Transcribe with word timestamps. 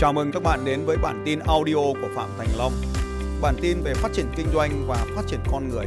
Chào 0.00 0.12
mừng 0.12 0.30
các 0.32 0.42
bạn 0.42 0.60
đến 0.64 0.84
với 0.84 0.96
bản 1.02 1.22
tin 1.26 1.38
audio 1.38 1.74
của 1.74 2.08
Phạm 2.14 2.30
Thành 2.38 2.48
Long. 2.58 2.72
Bản 3.42 3.54
tin 3.62 3.80
về 3.84 3.94
phát 3.94 4.12
triển 4.12 4.26
kinh 4.36 4.46
doanh 4.54 4.84
và 4.88 5.06
phát 5.14 5.22
triển 5.26 5.40
con 5.50 5.68
người. 5.68 5.86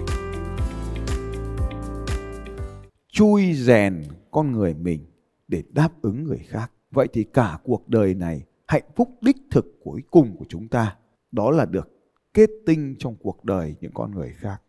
Chui 3.07 3.53
rèn 3.53 4.03
con 4.31 4.51
người 4.51 4.73
mình 4.73 5.05
để 5.47 5.63
đáp 5.69 5.89
ứng 6.01 6.23
người 6.23 6.41
khác. 6.47 6.71
Vậy 6.91 7.07
thì 7.13 7.23
cả 7.23 7.57
cuộc 7.63 7.87
đời 7.87 8.13
này 8.13 8.43
hạnh 8.67 8.83
phúc 8.95 9.09
đích 9.21 9.37
thực 9.51 9.65
cuối 9.83 10.01
cùng 10.11 10.35
của 10.37 10.45
chúng 10.49 10.67
ta 10.67 10.95
đó 11.31 11.51
là 11.51 11.65
được 11.65 11.89
kết 12.33 12.49
tinh 12.65 12.95
trong 12.99 13.15
cuộc 13.15 13.45
đời 13.45 13.75
những 13.81 13.91
con 13.93 14.11
người 14.15 14.33
khác. 14.37 14.61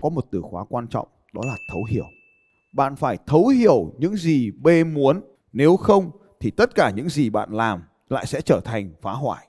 Có 0.00 0.08
một 0.08 0.24
từ 0.30 0.42
khóa 0.42 0.64
quan 0.68 0.88
trọng 0.88 1.08
đó 1.32 1.42
là 1.46 1.56
thấu 1.72 1.84
hiểu. 1.84 2.06
Bạn 2.72 2.96
phải 2.96 3.18
thấu 3.26 3.48
hiểu 3.48 3.92
những 3.98 4.16
gì 4.16 4.50
B 4.50 4.68
muốn, 4.92 5.20
nếu 5.52 5.76
không 5.76 6.10
thì 6.40 6.50
tất 6.50 6.74
cả 6.74 6.90
những 6.90 7.08
gì 7.08 7.30
bạn 7.30 7.52
làm 7.52 7.82
lại 8.10 8.26
sẽ 8.26 8.40
trở 8.40 8.60
thành 8.64 8.92
phá 9.02 9.12
hoại. 9.12 9.46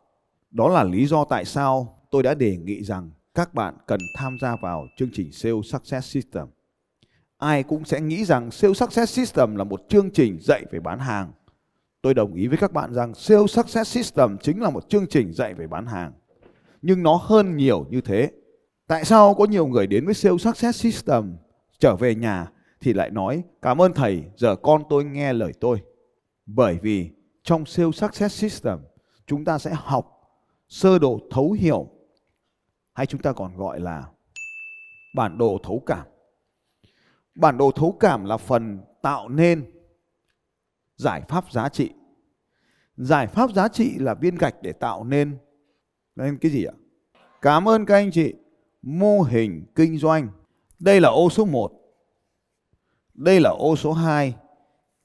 Đó 0.51 0.69
là 0.69 0.83
lý 0.83 1.05
do 1.05 1.25
tại 1.25 1.45
sao 1.45 1.99
tôi 2.11 2.23
đã 2.23 2.33
đề 2.33 2.57
nghị 2.57 2.83
rằng 2.83 3.11
các 3.33 3.53
bạn 3.53 3.75
cần 3.87 3.99
tham 4.15 4.37
gia 4.41 4.55
vào 4.55 4.87
chương 4.97 5.09
trình 5.13 5.31
Sales 5.31 5.65
Success 5.65 6.11
System. 6.11 6.47
Ai 7.37 7.63
cũng 7.63 7.85
sẽ 7.85 8.01
nghĩ 8.01 8.25
rằng 8.25 8.51
Sales 8.51 8.77
Success 8.77 9.13
System 9.13 9.55
là 9.55 9.63
một 9.63 9.81
chương 9.89 10.11
trình 10.11 10.37
dạy 10.41 10.65
về 10.71 10.79
bán 10.79 10.99
hàng. 10.99 11.31
Tôi 12.01 12.13
đồng 12.13 12.33
ý 12.33 12.47
với 12.47 12.57
các 12.57 12.73
bạn 12.73 12.93
rằng 12.93 13.13
Sales 13.13 13.51
Success 13.51 13.91
System 13.91 14.37
chính 14.37 14.61
là 14.61 14.69
một 14.69 14.89
chương 14.89 15.07
trình 15.07 15.33
dạy 15.33 15.53
về 15.53 15.67
bán 15.67 15.85
hàng. 15.85 16.11
Nhưng 16.81 17.03
nó 17.03 17.15
hơn 17.15 17.57
nhiều 17.57 17.85
như 17.89 18.01
thế. 18.01 18.31
Tại 18.87 19.05
sao 19.05 19.33
có 19.33 19.45
nhiều 19.45 19.67
người 19.67 19.87
đến 19.87 20.05
với 20.05 20.13
Sales 20.13 20.41
Success 20.41 20.81
System 20.81 21.37
trở 21.79 21.95
về 21.95 22.15
nhà 22.15 22.51
thì 22.81 22.93
lại 22.93 23.09
nói, 23.09 23.43
cảm 23.61 23.81
ơn 23.81 23.93
thầy, 23.93 24.23
giờ 24.35 24.55
con 24.55 24.83
tôi 24.89 25.03
nghe 25.03 25.33
lời 25.33 25.51
tôi. 25.59 25.81
Bởi 26.45 26.77
vì 26.81 27.09
trong 27.43 27.65
Sales 27.65 27.95
Success 27.95 28.41
System, 28.41 28.79
chúng 29.25 29.45
ta 29.45 29.57
sẽ 29.57 29.73
học 29.73 30.21
sơ 30.67 30.99
đồ 30.99 31.19
thấu 31.31 31.51
hiểu 31.51 31.87
hay 32.93 33.05
chúng 33.05 33.21
ta 33.21 33.33
còn 33.33 33.57
gọi 33.57 33.79
là 33.79 34.09
bản 35.15 35.37
đồ 35.37 35.57
thấu 35.63 35.83
cảm. 35.85 36.07
Bản 37.35 37.57
đồ 37.57 37.71
thấu 37.71 37.97
cảm 37.99 38.25
là 38.25 38.37
phần 38.37 38.79
tạo 39.01 39.29
nên 39.29 39.71
giải 40.95 41.21
pháp 41.27 41.51
giá 41.51 41.69
trị. 41.69 41.89
Giải 42.97 43.27
pháp 43.27 43.51
giá 43.51 43.67
trị 43.67 43.95
là 43.97 44.13
viên 44.13 44.35
gạch 44.35 44.55
để 44.61 44.71
tạo 44.71 45.03
nên 45.03 45.37
nên 46.15 46.37
cái 46.37 46.51
gì 46.51 46.63
ạ? 46.63 46.73
Cảm 47.41 47.69
ơn 47.69 47.85
các 47.85 47.95
anh 47.95 48.11
chị. 48.11 48.33
Mô 48.81 49.21
hình 49.21 49.65
kinh 49.75 49.97
doanh. 49.97 50.27
Đây 50.79 51.01
là 51.01 51.09
ô 51.09 51.29
số 51.29 51.45
1. 51.45 51.71
Đây 53.13 53.39
là 53.39 53.49
ô 53.49 53.75
số 53.75 53.93
2. 53.93 54.35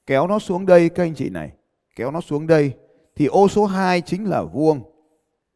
Kéo 0.05 0.27
nó 0.27 0.39
xuống 0.39 0.65
đây 0.65 0.89
các 0.89 1.03
anh 1.03 1.15
chị 1.15 1.29
này. 1.29 1.51
Kéo 1.97 2.11
nó 2.11 2.21
xuống 2.21 2.47
đây. 2.47 2.73
Thì 3.15 3.25
ô 3.25 3.47
số 3.47 3.65
2 3.65 4.01
chính 4.01 4.29
là 4.29 4.43
vuông. 4.43 4.81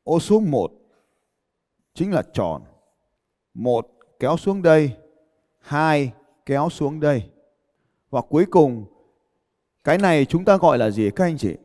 Ô 0.03 0.19
số 0.19 0.39
1 0.39 0.71
chính 1.93 2.11
là 2.11 2.23
tròn. 2.33 2.63
Một 3.53 3.87
kéo 4.19 4.37
xuống 4.37 4.61
đây. 4.61 4.97
Hai 5.59 6.13
kéo 6.45 6.69
xuống 6.69 6.99
đây. 6.99 7.29
Và 8.09 8.21
cuối 8.21 8.45
cùng, 8.51 8.85
cái 9.83 9.97
này 9.97 10.25
chúng 10.25 10.45
ta 10.45 10.57
gọi 10.57 10.77
là 10.77 10.89
gì 10.89 11.09
các 11.15 11.25
anh 11.25 11.37
chị? 11.37 11.57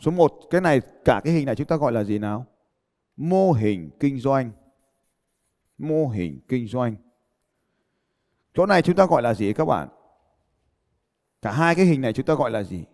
Số 0.00 0.10
1 0.10 0.32
cái 0.50 0.60
này, 0.60 0.80
cả 1.04 1.20
cái 1.24 1.32
hình 1.32 1.46
này 1.46 1.54
chúng 1.54 1.66
ta 1.66 1.76
gọi 1.76 1.92
là 1.92 2.04
gì 2.04 2.18
nào? 2.18 2.46
Mô 3.16 3.52
hình 3.52 3.90
kinh 4.00 4.20
doanh. 4.20 4.50
Mô 5.78 6.08
hình 6.08 6.40
kinh 6.48 6.68
doanh. 6.68 6.94
Chỗ 8.54 8.66
này 8.66 8.82
chúng 8.82 8.96
ta 8.96 9.06
gọi 9.06 9.22
là 9.22 9.34
gì 9.34 9.52
các 9.52 9.64
bạn? 9.64 9.88
Cả 11.42 11.52
hai 11.52 11.74
cái 11.74 11.86
hình 11.86 12.00
này 12.00 12.12
chúng 12.12 12.26
ta 12.26 12.34
gọi 12.34 12.50
là 12.50 12.62
gì? 12.62 12.84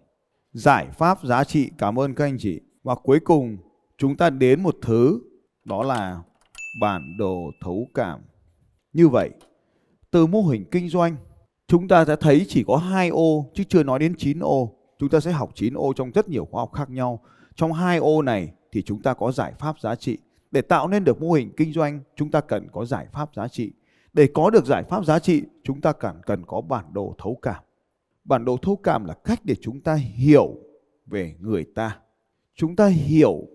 Giải 0.53 0.89
pháp 0.99 1.19
giá 1.25 1.45
trị. 1.45 1.71
Cảm 1.79 1.99
ơn 1.99 2.15
các 2.15 2.25
anh 2.25 2.37
chị. 2.39 2.61
Và 2.83 2.95
cuối 2.95 3.21
cùng 3.21 3.57
chúng 3.99 4.17
ta 4.17 4.31
đến 4.31 4.63
một 4.63 4.77
thứ 4.83 5.21
đó 5.65 5.83
là 5.83 6.23
bản 6.81 7.17
đồ 7.19 7.51
thấu 7.65 7.89
cảm. 7.95 8.21
Như 8.93 9.09
vậy, 9.09 9.31
từ 10.11 10.27
mô 10.27 10.43
hình 10.43 10.65
kinh 10.71 10.89
doanh 10.89 11.17
chúng 11.73 11.89
ta 11.89 12.05
sẽ 12.05 12.17
thấy 12.17 12.45
chỉ 12.49 12.65
có 12.67 12.77
hai 12.77 13.09
ô 13.09 13.51
chứ 13.55 13.65
chưa 13.69 13.83
nói 13.83 13.99
đến 13.99 14.15
9 14.19 14.39
ô. 14.39 14.73
Chúng 14.99 15.09
ta 15.09 15.21
sẽ 15.21 15.33
học 15.33 15.51
9 15.55 15.75
ô 15.75 15.93
trong 15.97 16.11
rất 16.11 16.29
nhiều 16.29 16.45
khóa 16.51 16.63
học 16.63 16.73
khác 16.73 16.91
nhau. 16.91 17.21
Trong 17.55 17.73
hai 17.73 17.99
ô 17.99 18.23
này 18.23 18.53
thì 18.73 18.83
chúng 18.83 19.03
ta 19.03 19.15
có 19.15 19.33
giải 19.33 19.53
pháp 19.59 19.81
giá 19.81 19.95
trị. 19.95 20.19
Để 20.51 20.63
tạo 20.63 20.89
nên 20.89 21.05
được 21.05 21.23
mô 21.23 21.33
hình 21.33 21.53
kinh 21.57 21.73
doanh, 21.73 22.01
chúng 22.17 22.31
ta 22.31 22.41
cần 22.41 22.69
có 22.73 22.85
giải 22.85 23.07
pháp 23.13 23.35
giá 23.35 23.49
trị. 23.49 23.73
Để 24.13 24.29
có 24.35 24.51
được 24.51 24.67
giải 24.67 24.83
pháp 24.83 25.05
giá 25.05 25.19
trị, 25.19 25.43
chúng 25.65 25.81
ta 25.81 25.93
cần 25.93 26.21
cần 26.27 26.47
có 26.47 26.61
bản 26.61 26.85
đồ 26.93 27.15
thấu 27.19 27.39
cảm. 27.43 27.63
Bản 28.25 28.45
đồ 28.45 28.57
thấu 28.57 28.77
cảm 28.77 29.05
là 29.05 29.15
cách 29.25 29.41
để 29.45 29.55
chúng 29.55 29.81
ta 29.81 29.95
hiểu 29.95 30.57
về 31.07 31.37
người 31.41 31.65
ta. 31.65 32.01
Chúng 32.55 32.77
ta 32.77 32.87
hiểu 32.87 33.49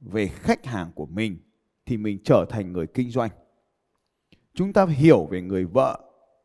về 0.00 0.26
khách 0.26 0.66
hàng 0.66 0.90
của 0.94 1.06
mình 1.06 1.38
thì 1.86 1.96
mình 1.96 2.18
trở 2.24 2.46
thành 2.48 2.72
người 2.72 2.86
kinh 2.86 3.10
doanh. 3.10 3.30
Chúng 4.54 4.72
ta 4.72 4.86
hiểu 4.86 5.24
về 5.24 5.42
người 5.42 5.64
vợ 5.64 6.00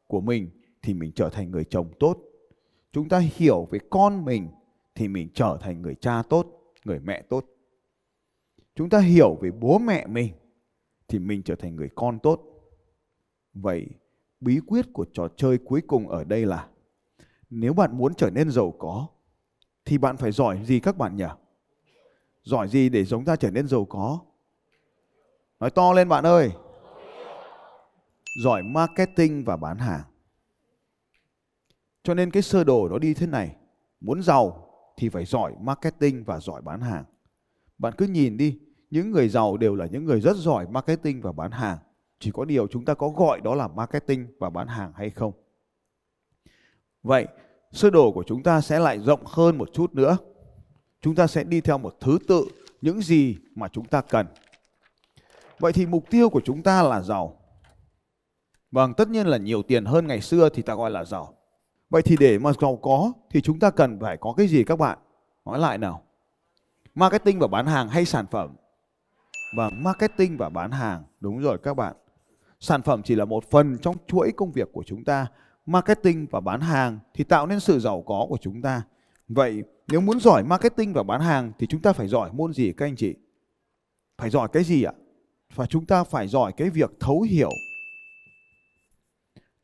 của 0.07 0.21
mình 0.21 0.49
thì 0.81 0.93
mình 0.93 1.11
trở 1.15 1.29
thành 1.29 1.51
người 1.51 1.63
chồng 1.63 1.91
tốt. 1.99 2.17
Chúng 2.91 3.09
ta 3.09 3.19
hiểu 3.35 3.67
về 3.71 3.79
con 3.89 4.25
mình 4.25 4.47
thì 4.95 5.07
mình 5.07 5.29
trở 5.33 5.57
thành 5.61 5.81
người 5.81 5.95
cha 5.95 6.23
tốt, 6.29 6.47
người 6.85 6.99
mẹ 6.99 7.21
tốt. 7.21 7.45
Chúng 8.75 8.89
ta 8.89 8.99
hiểu 8.99 9.35
về 9.41 9.51
bố 9.51 9.79
mẹ 9.79 10.07
mình 10.07 10.33
thì 11.07 11.19
mình 11.19 11.43
trở 11.43 11.55
thành 11.55 11.75
người 11.75 11.89
con 11.95 12.19
tốt. 12.19 12.41
Vậy 13.53 13.87
bí 14.39 14.59
quyết 14.67 14.85
của 14.93 15.05
trò 15.13 15.27
chơi 15.35 15.57
cuối 15.57 15.81
cùng 15.87 16.07
ở 16.07 16.23
đây 16.23 16.45
là 16.45 16.67
nếu 17.51 17.73
bạn 17.73 17.97
muốn 17.97 18.13
trở 18.15 18.29
nên 18.29 18.51
giàu 18.51 18.73
có 18.79 19.07
thì 19.85 19.97
bạn 19.97 20.17
phải 20.17 20.31
giỏi 20.31 20.65
gì 20.65 20.79
các 20.79 20.97
bạn 20.97 21.15
nhỉ? 21.15 21.25
Giỏi 22.43 22.67
gì 22.67 22.89
để 22.89 23.05
chúng 23.05 23.25
ta 23.25 23.35
trở 23.35 23.51
nên 23.51 23.67
giàu 23.67 23.85
có? 23.85 24.19
Nói 25.59 25.69
to 25.69 25.93
lên 25.93 26.09
bạn 26.09 26.25
ơi. 26.25 26.51
Giỏi 28.43 28.63
marketing 28.63 29.43
và 29.43 29.57
bán 29.57 29.77
hàng. 29.77 30.01
Cho 32.03 32.13
nên 32.13 32.31
cái 32.31 32.43
sơ 32.43 32.63
đồ 32.63 32.89
nó 32.89 32.97
đi 32.99 33.13
thế 33.13 33.27
này. 33.27 33.55
Muốn 33.99 34.23
giàu 34.23 34.67
thì 34.97 35.09
phải 35.09 35.25
giỏi 35.25 35.53
marketing 35.61 36.23
và 36.23 36.39
giỏi 36.39 36.61
bán 36.61 36.81
hàng. 36.81 37.03
Bạn 37.77 37.93
cứ 37.97 38.07
nhìn 38.07 38.37
đi, 38.37 38.59
những 38.89 39.11
người 39.11 39.29
giàu 39.29 39.57
đều 39.57 39.75
là 39.75 39.85
những 39.85 40.05
người 40.05 40.21
rất 40.21 40.37
giỏi 40.37 40.67
marketing 40.67 41.21
và 41.21 41.31
bán 41.31 41.51
hàng. 41.51 41.77
Chỉ 42.19 42.31
có 42.31 42.45
điều 42.45 42.67
chúng 42.67 42.85
ta 42.85 42.93
có 42.93 43.09
gọi 43.09 43.41
đó 43.41 43.55
là 43.55 43.67
marketing 43.67 44.27
và 44.39 44.49
bán 44.49 44.67
hàng 44.67 44.93
hay 44.95 45.09
không. 45.09 45.33
Vậy, 47.03 47.27
sơ 47.71 47.89
đồ 47.89 48.11
của 48.11 48.23
chúng 48.27 48.43
ta 48.43 48.61
sẽ 48.61 48.79
lại 48.79 48.99
rộng 48.99 49.25
hơn 49.25 49.57
một 49.57 49.69
chút 49.73 49.93
nữa. 49.93 50.17
Chúng 51.01 51.15
ta 51.15 51.27
sẽ 51.27 51.43
đi 51.43 51.61
theo 51.61 51.77
một 51.77 51.95
thứ 51.99 52.17
tự 52.27 52.45
những 52.81 53.01
gì 53.01 53.37
mà 53.55 53.67
chúng 53.67 53.85
ta 53.85 54.01
cần. 54.01 54.27
Vậy 55.59 55.73
thì 55.73 55.85
mục 55.85 56.09
tiêu 56.09 56.29
của 56.29 56.41
chúng 56.45 56.63
ta 56.63 56.83
là 56.83 57.01
giàu. 57.01 57.37
Vâng, 58.71 58.93
tất 58.93 59.09
nhiên 59.09 59.27
là 59.27 59.37
nhiều 59.37 59.63
tiền 59.63 59.85
hơn 59.85 60.07
ngày 60.07 60.21
xưa 60.21 60.49
thì 60.49 60.61
ta 60.61 60.75
gọi 60.75 60.91
là 60.91 61.03
giàu. 61.03 61.33
Vậy 61.89 62.01
thì 62.01 62.17
để 62.19 62.39
mà 62.39 62.51
giàu 62.61 62.75
có 62.75 63.11
thì 63.29 63.41
chúng 63.41 63.59
ta 63.59 63.69
cần 63.69 63.99
phải 63.99 64.17
có 64.17 64.33
cái 64.37 64.47
gì 64.47 64.63
các 64.63 64.79
bạn? 64.79 64.97
Nói 65.45 65.59
lại 65.59 65.77
nào. 65.77 66.03
Marketing 66.95 67.39
và 67.39 67.47
bán 67.47 67.65
hàng 67.65 67.89
hay 67.89 68.05
sản 68.05 68.25
phẩm? 68.31 68.55
Vâng, 69.55 69.83
marketing 69.83 70.37
và 70.37 70.49
bán 70.49 70.71
hàng. 70.71 71.03
Đúng 71.19 71.39
rồi 71.39 71.57
các 71.57 71.73
bạn. 71.73 71.95
Sản 72.59 72.81
phẩm 72.81 73.01
chỉ 73.03 73.15
là 73.15 73.25
một 73.25 73.43
phần 73.51 73.77
trong 73.77 73.95
chuỗi 74.07 74.31
công 74.31 74.51
việc 74.51 74.69
của 74.73 74.83
chúng 74.85 75.03
ta. 75.03 75.27
Marketing 75.65 76.27
và 76.31 76.39
bán 76.39 76.61
hàng 76.61 76.99
thì 77.13 77.23
tạo 77.23 77.47
nên 77.47 77.59
sự 77.59 77.79
giàu 77.79 78.03
có 78.07 78.25
của 78.29 78.37
chúng 78.41 78.61
ta. 78.61 78.83
Vậy, 79.27 79.63
nếu 79.87 80.01
muốn 80.01 80.19
giỏi 80.19 80.43
marketing 80.43 80.93
và 80.93 81.03
bán 81.03 81.21
hàng 81.21 81.51
thì 81.59 81.67
chúng 81.67 81.81
ta 81.81 81.93
phải 81.93 82.07
giỏi 82.07 82.29
môn 82.33 82.53
gì, 82.53 82.73
các 82.73 82.85
anh 82.85 82.95
chị? 82.95 83.15
Phải 84.17 84.29
giỏi 84.29 84.47
cái 84.53 84.63
gì 84.63 84.83
ạ? 84.83 84.93
Và 85.55 85.65
chúng 85.65 85.85
ta 85.85 86.03
phải 86.03 86.27
giỏi 86.27 86.53
cái 86.57 86.69
việc 86.69 86.91
thấu 86.99 87.21
hiểu. 87.21 87.49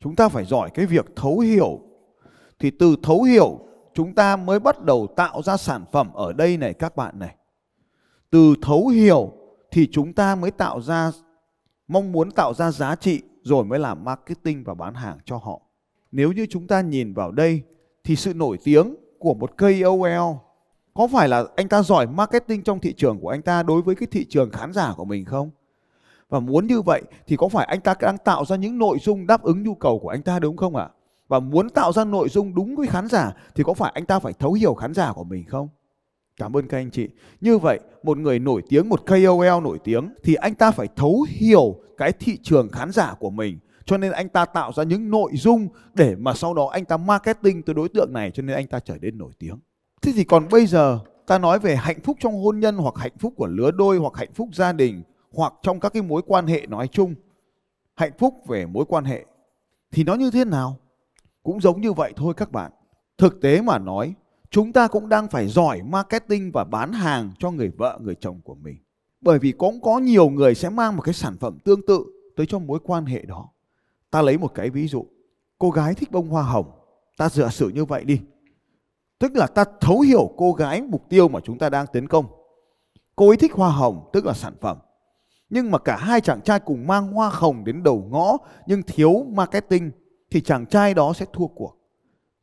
Chúng 0.00 0.16
ta 0.16 0.28
phải 0.28 0.44
giỏi 0.44 0.70
cái 0.74 0.86
việc 0.86 1.06
thấu 1.16 1.38
hiểu 1.38 1.80
thì 2.58 2.70
từ 2.70 2.96
thấu 3.02 3.22
hiểu, 3.22 3.58
chúng 3.94 4.14
ta 4.14 4.36
mới 4.36 4.60
bắt 4.60 4.82
đầu 4.82 5.06
tạo 5.16 5.42
ra 5.42 5.56
sản 5.56 5.84
phẩm 5.92 6.12
ở 6.12 6.32
đây 6.32 6.56
này, 6.56 6.74
các 6.74 6.96
bạn 6.96 7.18
này. 7.18 7.34
Từ 8.30 8.54
thấu 8.62 8.88
hiểu 8.88 9.32
thì 9.70 9.88
chúng 9.92 10.12
ta 10.12 10.34
mới 10.34 10.50
tạo 10.50 10.80
ra, 10.80 11.10
mong 11.88 12.12
muốn 12.12 12.30
tạo 12.30 12.54
ra 12.54 12.70
giá 12.70 12.94
trị, 12.96 13.22
rồi 13.42 13.64
mới 13.64 13.78
làm 13.78 14.04
marketing 14.04 14.64
và 14.64 14.74
bán 14.74 14.94
hàng 14.94 15.18
cho 15.24 15.36
họ. 15.36 15.60
Nếu 16.12 16.32
như 16.32 16.46
chúng 16.50 16.66
ta 16.66 16.80
nhìn 16.80 17.14
vào 17.14 17.30
đây 17.30 17.62
thì 18.04 18.16
sự 18.16 18.34
nổi 18.34 18.58
tiếng 18.64 18.96
của 19.18 19.34
một 19.34 19.58
KOL 19.58 20.36
có 20.94 21.08
phải 21.12 21.28
là 21.28 21.44
anh 21.56 21.68
ta 21.68 21.82
giỏi 21.82 22.06
marketing 22.06 22.62
trong 22.62 22.80
thị 22.80 22.92
trường 22.92 23.20
của 23.20 23.28
anh 23.28 23.42
ta 23.42 23.62
đối 23.62 23.82
với 23.82 23.94
cái 23.94 24.06
thị 24.10 24.26
trường 24.28 24.50
khán 24.50 24.72
giả 24.72 24.92
của 24.96 25.04
mình 25.04 25.24
không? 25.24 25.50
Và 26.28 26.40
muốn 26.40 26.66
như 26.66 26.80
vậy 26.80 27.02
thì 27.26 27.36
có 27.36 27.48
phải 27.48 27.66
anh 27.66 27.80
ta 27.80 27.94
đang 28.00 28.18
tạo 28.18 28.44
ra 28.44 28.56
những 28.56 28.78
nội 28.78 28.98
dung 29.00 29.26
đáp 29.26 29.42
ứng 29.42 29.62
nhu 29.62 29.74
cầu 29.74 29.98
của 29.98 30.08
anh 30.08 30.22
ta 30.22 30.38
đúng 30.38 30.56
không 30.56 30.76
ạ? 30.76 30.84
À? 30.84 30.94
và 31.28 31.40
muốn 31.40 31.70
tạo 31.70 31.92
ra 31.92 32.04
nội 32.04 32.28
dung 32.28 32.54
đúng 32.54 32.76
với 32.76 32.86
khán 32.86 33.08
giả 33.08 33.32
thì 33.54 33.64
có 33.64 33.74
phải 33.74 33.92
anh 33.94 34.06
ta 34.06 34.18
phải 34.18 34.32
thấu 34.32 34.52
hiểu 34.52 34.74
khán 34.74 34.94
giả 34.94 35.12
của 35.12 35.24
mình 35.24 35.44
không? 35.44 35.68
Cảm 36.36 36.56
ơn 36.56 36.68
các 36.68 36.78
anh 36.78 36.90
chị. 36.90 37.08
Như 37.40 37.58
vậy, 37.58 37.80
một 38.02 38.18
người 38.18 38.38
nổi 38.38 38.62
tiếng, 38.68 38.88
một 38.88 39.06
KOL 39.06 39.62
nổi 39.62 39.78
tiếng 39.84 40.14
thì 40.24 40.34
anh 40.34 40.54
ta 40.54 40.70
phải 40.70 40.88
thấu 40.96 41.26
hiểu 41.28 41.80
cái 41.96 42.12
thị 42.12 42.38
trường 42.42 42.68
khán 42.68 42.92
giả 42.92 43.14
của 43.18 43.30
mình. 43.30 43.58
Cho 43.88 43.98
nên 43.98 44.12
anh 44.12 44.28
ta 44.28 44.44
tạo 44.44 44.72
ra 44.72 44.82
những 44.82 45.10
nội 45.10 45.30
dung 45.34 45.68
để 45.94 46.16
mà 46.16 46.34
sau 46.34 46.54
đó 46.54 46.68
anh 46.72 46.84
ta 46.84 46.96
marketing 46.96 47.62
tới 47.62 47.74
đối 47.74 47.88
tượng 47.88 48.12
này, 48.12 48.30
cho 48.30 48.42
nên 48.42 48.56
anh 48.56 48.66
ta 48.66 48.80
trở 48.80 48.94
nên 49.00 49.18
nổi 49.18 49.32
tiếng. 49.38 49.58
Thế 50.02 50.12
thì 50.16 50.24
còn 50.24 50.48
bây 50.50 50.66
giờ, 50.66 50.98
ta 51.26 51.38
nói 51.38 51.58
về 51.58 51.76
hạnh 51.76 52.00
phúc 52.00 52.16
trong 52.20 52.42
hôn 52.42 52.60
nhân 52.60 52.76
hoặc 52.76 52.94
hạnh 52.96 53.18
phúc 53.18 53.32
của 53.36 53.46
lứa 53.46 53.70
đôi 53.70 53.98
hoặc 53.98 54.16
hạnh 54.16 54.32
phúc 54.34 54.48
gia 54.52 54.72
đình 54.72 55.02
hoặc 55.32 55.52
trong 55.62 55.80
các 55.80 55.92
cái 55.92 56.02
mối 56.02 56.22
quan 56.26 56.46
hệ 56.46 56.66
nói 56.66 56.88
chung. 56.88 57.14
Hạnh 57.94 58.12
phúc 58.18 58.34
về 58.48 58.66
mối 58.66 58.84
quan 58.88 59.04
hệ 59.04 59.26
thì 59.92 60.04
nó 60.04 60.14
như 60.14 60.30
thế 60.30 60.44
nào? 60.44 60.76
Cũng 61.42 61.60
giống 61.60 61.80
như 61.80 61.92
vậy 61.92 62.12
thôi 62.16 62.34
các 62.36 62.52
bạn. 62.52 62.72
Thực 63.18 63.40
tế 63.40 63.60
mà 63.60 63.78
nói, 63.78 64.14
chúng 64.50 64.72
ta 64.72 64.88
cũng 64.88 65.08
đang 65.08 65.28
phải 65.28 65.48
giỏi 65.48 65.82
marketing 65.82 66.50
và 66.52 66.64
bán 66.64 66.92
hàng 66.92 67.30
cho 67.38 67.50
người 67.50 67.68
vợ, 67.68 67.98
người 68.02 68.14
chồng 68.14 68.40
của 68.44 68.54
mình. 68.54 68.76
Bởi 69.20 69.38
vì 69.38 69.52
cũng 69.52 69.80
có 69.80 69.98
nhiều 69.98 70.28
người 70.28 70.54
sẽ 70.54 70.70
mang 70.70 70.96
một 70.96 71.02
cái 71.02 71.14
sản 71.14 71.36
phẩm 71.40 71.58
tương 71.64 71.86
tự 71.86 72.04
tới 72.36 72.46
trong 72.46 72.66
mối 72.66 72.78
quan 72.84 73.06
hệ 73.06 73.22
đó 73.22 73.48
ta 74.10 74.22
lấy 74.22 74.38
một 74.38 74.54
cái 74.54 74.70
ví 74.70 74.88
dụ. 74.88 75.06
Cô 75.58 75.70
gái 75.70 75.94
thích 75.94 76.10
bông 76.10 76.28
hoa 76.28 76.42
hồng. 76.42 76.70
Ta 77.16 77.28
giả 77.28 77.48
sử 77.48 77.68
như 77.68 77.84
vậy 77.84 78.04
đi. 78.04 78.20
Tức 79.18 79.36
là 79.36 79.46
ta 79.46 79.64
thấu 79.80 80.00
hiểu 80.00 80.30
cô 80.36 80.52
gái 80.52 80.82
mục 80.82 81.08
tiêu 81.08 81.28
mà 81.28 81.40
chúng 81.40 81.58
ta 81.58 81.68
đang 81.68 81.86
tiến 81.92 82.08
công. 82.08 82.26
Cô 83.16 83.28
ấy 83.28 83.36
thích 83.36 83.52
hoa 83.52 83.70
hồng, 83.70 84.10
tức 84.12 84.26
là 84.26 84.32
sản 84.32 84.54
phẩm. 84.60 84.78
Nhưng 85.50 85.70
mà 85.70 85.78
cả 85.78 85.96
hai 85.96 86.20
chàng 86.20 86.40
trai 86.40 86.60
cùng 86.60 86.86
mang 86.86 87.12
hoa 87.12 87.30
hồng 87.32 87.64
đến 87.64 87.82
đầu 87.82 88.08
ngõ, 88.10 88.36
nhưng 88.66 88.82
thiếu 88.82 89.24
marketing, 89.28 89.90
thì 90.30 90.40
chàng 90.40 90.66
trai 90.66 90.94
đó 90.94 91.12
sẽ 91.12 91.26
thua 91.32 91.46
cuộc. 91.46 91.76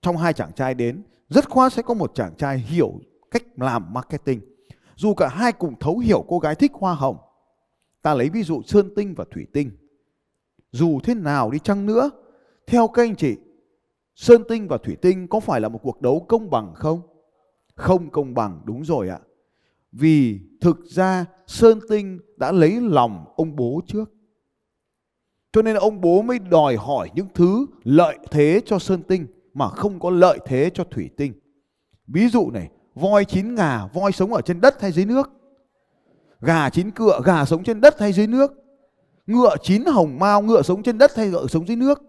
Trong 0.01 0.17
hai 0.17 0.33
chàng 0.33 0.51
trai 0.53 0.73
đến, 0.73 1.03
rất 1.29 1.49
khoát 1.49 1.73
sẽ 1.73 1.81
có 1.81 1.93
một 1.93 2.11
chàng 2.15 2.35
trai 2.35 2.57
hiểu 2.57 2.93
cách 3.31 3.43
làm 3.55 3.93
marketing. 3.93 4.41
Dù 4.95 5.13
cả 5.13 5.27
hai 5.27 5.51
cùng 5.51 5.75
thấu 5.79 5.97
hiểu 5.97 6.25
cô 6.27 6.39
gái 6.39 6.55
thích 6.55 6.71
hoa 6.73 6.93
hồng. 6.93 7.17
Ta 8.01 8.13
lấy 8.13 8.29
ví 8.29 8.43
dụ 8.43 8.61
sơn 8.61 8.89
tinh 8.95 9.13
và 9.17 9.25
thủy 9.31 9.45
tinh 9.53 9.71
dù 10.75 10.99
thế 11.03 11.13
nào 11.13 11.51
đi 11.51 11.59
chăng 11.59 11.85
nữa, 11.85 12.09
theo 12.67 12.87
các 12.87 13.03
anh 13.03 13.15
chị, 13.15 13.35
sơn 14.15 14.41
tinh 14.49 14.67
và 14.67 14.77
thủy 14.77 14.95
tinh 15.01 15.27
có 15.27 15.39
phải 15.39 15.61
là 15.61 15.69
một 15.69 15.79
cuộc 15.83 16.01
đấu 16.01 16.25
công 16.29 16.49
bằng 16.49 16.73
không? 16.75 17.01
Không 17.75 18.09
công 18.09 18.33
bằng, 18.33 18.61
đúng 18.65 18.85
rồi 18.85 19.09
ạ. 19.09 19.19
Vì 19.91 20.39
thực 20.61 20.85
ra 20.85 21.25
sơn 21.47 21.79
tinh 21.89 22.19
đã 22.37 22.51
lấy 22.51 22.81
lòng 22.81 23.25
ông 23.35 23.55
bố 23.55 23.81
trước. 23.87 24.11
Cho 25.53 25.61
nên 25.61 25.75
ông 25.75 26.01
bố 26.01 26.21
mới 26.21 26.39
đòi 26.39 26.75
hỏi 26.75 27.09
những 27.15 27.27
thứ 27.33 27.65
lợi 27.83 28.17
thế 28.31 28.61
cho 28.65 28.79
sơn 28.79 29.03
tinh 29.03 29.27
mà 29.53 29.69
không 29.69 29.99
có 29.99 30.09
lợi 30.09 30.39
thế 30.45 30.69
cho 30.73 30.83
thủy 30.83 31.09
tinh. 31.17 31.33
Ví 32.07 32.27
dụ 32.27 32.51
này, 32.51 32.69
voi 32.95 33.25
chín 33.25 33.55
ngà, 33.55 33.87
voi 33.93 34.11
sống 34.11 34.33
ở 34.33 34.41
trên 34.41 34.61
đất 34.61 34.81
hay 34.81 34.91
dưới 34.91 35.05
nước? 35.05 35.31
Gà 36.41 36.69
chín 36.69 36.91
cựa, 36.91 37.21
gà 37.25 37.45
sống 37.45 37.63
trên 37.63 37.81
đất 37.81 37.99
hay 37.99 38.13
dưới 38.13 38.27
nước? 38.27 38.64
Ngựa 39.27 39.55
chín 39.61 39.85
hồng 39.85 40.19
mao, 40.19 40.41
ngựa 40.41 40.61
sống 40.61 40.83
trên 40.83 40.97
đất 40.97 41.15
hay 41.15 41.29
ngựa 41.29 41.47
sống 41.47 41.67
dưới 41.67 41.77
nước. 41.77 42.01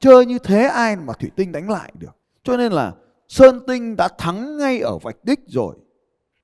Chơi 0.00 0.26
như 0.26 0.38
thế 0.38 0.62
ai 0.62 0.96
mà 0.96 1.12
thủy 1.12 1.30
tinh 1.36 1.52
đánh 1.52 1.70
lại 1.70 1.92
được? 1.98 2.16
Cho 2.44 2.56
nên 2.56 2.72
là 2.72 2.94
sơn 3.28 3.60
tinh 3.66 3.96
đã 3.96 4.08
thắng 4.18 4.58
ngay 4.58 4.80
ở 4.80 4.98
vạch 4.98 5.24
đích 5.24 5.40
rồi. 5.46 5.76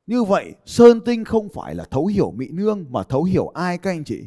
Như 0.06 0.24
vậy, 0.24 0.54
sơn 0.66 1.00
tinh 1.00 1.24
không 1.24 1.48
phải 1.54 1.74
là 1.74 1.84
thấu 1.90 2.06
hiểu 2.06 2.30
mỹ 2.30 2.48
nương 2.52 2.84
mà 2.90 3.02
thấu 3.02 3.24
hiểu 3.24 3.48
ai 3.48 3.78
các 3.78 3.90
anh 3.90 4.04
chị? 4.04 4.22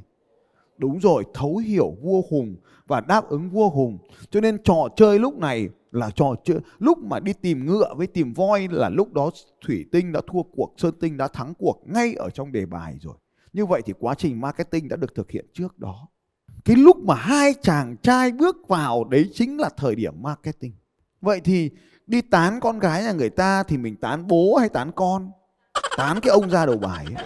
Đúng 0.78 1.00
rồi, 1.00 1.24
thấu 1.34 1.58
hiểu 1.58 1.96
vua 2.02 2.22
hùng 2.30 2.56
và 2.88 3.02
đáp 3.02 3.30
ứng 3.30 3.50
vua 3.50 3.70
hùng. 3.70 3.98
Cho 4.30 4.42
nên 4.42 4.64
trò 4.64 4.88
chơi 4.96 5.20
lúc 5.20 5.38
này 5.38 5.70
là 5.92 6.10
trò 6.16 6.36
chơi, 6.44 6.58
lúc 6.80 6.98
mà 6.98 7.20
đi 7.20 7.34
tìm 7.34 7.66
ngựa 7.66 7.94
với 7.96 8.08
tìm 8.08 8.34
voi 8.34 8.68
là 8.72 8.90
lúc 8.90 9.14
đó 9.14 9.32
thủy 9.66 9.86
tinh 9.92 10.12
đã 10.12 10.22
thua 10.28 10.44
cuộc, 10.44 10.74
sơn 10.78 10.94
tinh 11.00 11.18
đã 11.18 11.28
thắng 11.28 11.54
cuộc 11.60 11.80
ngay 11.86 12.14
ở 12.14 12.30
trong 12.30 12.52
đề 12.52 12.66
bài 12.66 12.98
rồi 13.02 13.16
như 13.54 13.66
vậy 13.66 13.82
thì 13.86 13.94
quá 14.00 14.16
trình 14.16 14.42
marketing 14.42 14.88
đã 14.88 14.96
được 14.96 15.16
thực 15.16 15.32
hiện 15.32 15.46
trước 15.54 15.80
đó. 15.80 16.08
Cái 16.66 16.76
lúc 16.76 16.98
mà 16.98 17.16
hai 17.16 17.54
chàng 17.62 17.98
trai 17.98 18.32
bước 18.32 18.68
vào, 18.68 19.04
đấy 19.04 19.30
chính 19.34 19.58
là 19.58 19.70
thời 19.78 19.96
điểm 19.96 20.14
marketing. 20.22 20.74
Vậy 21.22 21.42
thì 21.44 21.70
đi 22.08 22.22
tán 22.22 22.60
con 22.60 22.80
gái 22.80 23.04
nhà 23.04 23.12
người 23.12 23.30
ta 23.30 23.64
thì 23.64 23.78
mình 23.78 23.96
tán 23.96 24.28
bố 24.28 24.56
hay 24.56 24.70
tán 24.70 24.92
con? 24.96 25.32
Tán 25.98 26.20
cái 26.22 26.30
ông 26.30 26.50
ra 26.50 26.66
đầu 26.66 26.78
bài 26.78 27.06
ấy. 27.16 27.26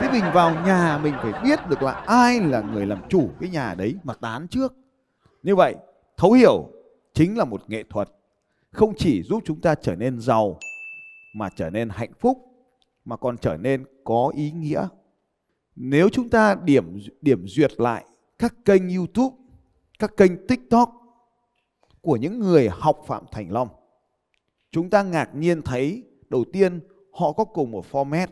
thế 0.00 0.08
mình 0.12 0.24
vào 0.34 0.54
nhà 0.66 0.98
mình 1.02 1.14
phải 1.22 1.42
biết 1.42 1.58
được 1.68 1.82
là 1.82 1.92
ai 1.92 2.40
là 2.40 2.60
người 2.60 2.86
làm 2.86 2.98
chủ 3.08 3.30
cái 3.40 3.50
nhà 3.50 3.74
đấy 3.74 3.94
mà 4.04 4.14
tán 4.14 4.48
trước. 4.48 4.74
Như 5.42 5.56
vậy, 5.56 5.76
thấu 6.16 6.32
hiểu 6.32 6.70
chính 7.14 7.38
là 7.38 7.44
một 7.44 7.70
nghệ 7.70 7.84
thuật. 7.90 8.08
Không 8.70 8.92
chỉ 8.96 9.22
giúp 9.22 9.42
chúng 9.46 9.60
ta 9.60 9.74
trở 9.74 9.96
nên 9.96 10.20
giàu, 10.20 10.58
mà 11.34 11.48
trở 11.56 11.70
nên 11.70 11.88
hạnh 11.88 12.12
phúc, 12.20 12.38
mà 13.04 13.16
còn 13.16 13.38
trở 13.38 13.56
nên 13.56 13.84
có 14.04 14.32
ý 14.36 14.50
nghĩa 14.50 14.88
nếu 15.80 16.08
chúng 16.08 16.28
ta 16.28 16.54
điểm 16.64 16.98
điểm 17.20 17.44
duyệt 17.48 17.80
lại 17.80 18.04
các 18.38 18.54
kênh 18.64 18.96
YouTube, 18.96 19.36
các 19.98 20.16
kênh 20.16 20.46
TikTok 20.46 20.92
của 22.00 22.16
những 22.16 22.38
người 22.38 22.68
học 22.72 23.04
Phạm 23.06 23.24
Thành 23.32 23.52
Long, 23.52 23.68
chúng 24.70 24.90
ta 24.90 25.02
ngạc 25.02 25.34
nhiên 25.34 25.62
thấy 25.62 26.02
đầu 26.28 26.44
tiên 26.52 26.80
họ 27.12 27.32
có 27.32 27.44
cùng 27.44 27.70
một 27.70 27.84
format. 27.90 28.26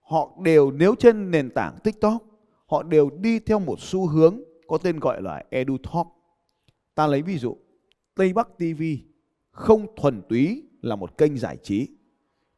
Họ 0.00 0.36
đều 0.42 0.70
nếu 0.70 0.94
trên 0.94 1.30
nền 1.30 1.50
tảng 1.50 1.78
TikTok, 1.84 2.22
họ 2.66 2.82
đều 2.82 3.10
đi 3.10 3.38
theo 3.38 3.58
một 3.58 3.80
xu 3.80 4.06
hướng 4.06 4.40
có 4.66 4.78
tên 4.78 5.00
gọi 5.00 5.22
là 5.22 5.44
EduTalk. 5.50 6.06
Ta 6.94 7.06
lấy 7.06 7.22
ví 7.22 7.38
dụ, 7.38 7.56
Tây 8.14 8.32
Bắc 8.32 8.48
TV 8.58 8.82
không 9.50 9.86
thuần 9.96 10.22
túy 10.28 10.62
là 10.82 10.96
một 10.96 11.18
kênh 11.18 11.36
giải 11.36 11.56
trí. 11.62 11.88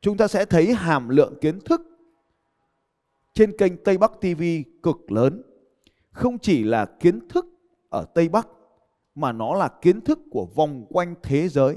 Chúng 0.01 0.17
ta 0.17 0.29
sẽ 0.29 0.45
thấy 0.45 0.75
hàm 0.75 1.09
lượng 1.09 1.35
kiến 1.41 1.61
thức 1.61 1.92
trên 3.35 3.57
kênh 3.57 3.85
Tây 3.85 3.99
Bắc 3.99 4.13
TV 4.21 4.43
cực 4.83 5.13
lớn. 5.13 5.43
Không 6.11 6.39
chỉ 6.39 6.65
là 6.65 6.87
kiến 7.01 7.29
thức 7.29 7.47
ở 7.91 8.05
Tây 8.15 8.29
Bắc 8.29 8.49
mà 9.15 9.33
nó 9.33 9.55
là 9.55 9.69
kiến 9.83 10.01
thức 10.01 10.19
của 10.31 10.47
vòng 10.55 10.87
quanh 10.89 11.15
thế 11.23 11.49
giới. 11.49 11.77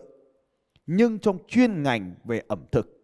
Nhưng 0.85 1.19
trong 1.19 1.37
chuyên 1.47 1.83
ngành 1.83 2.15
về 2.23 2.41
ẩm 2.47 2.65
thực 2.71 2.95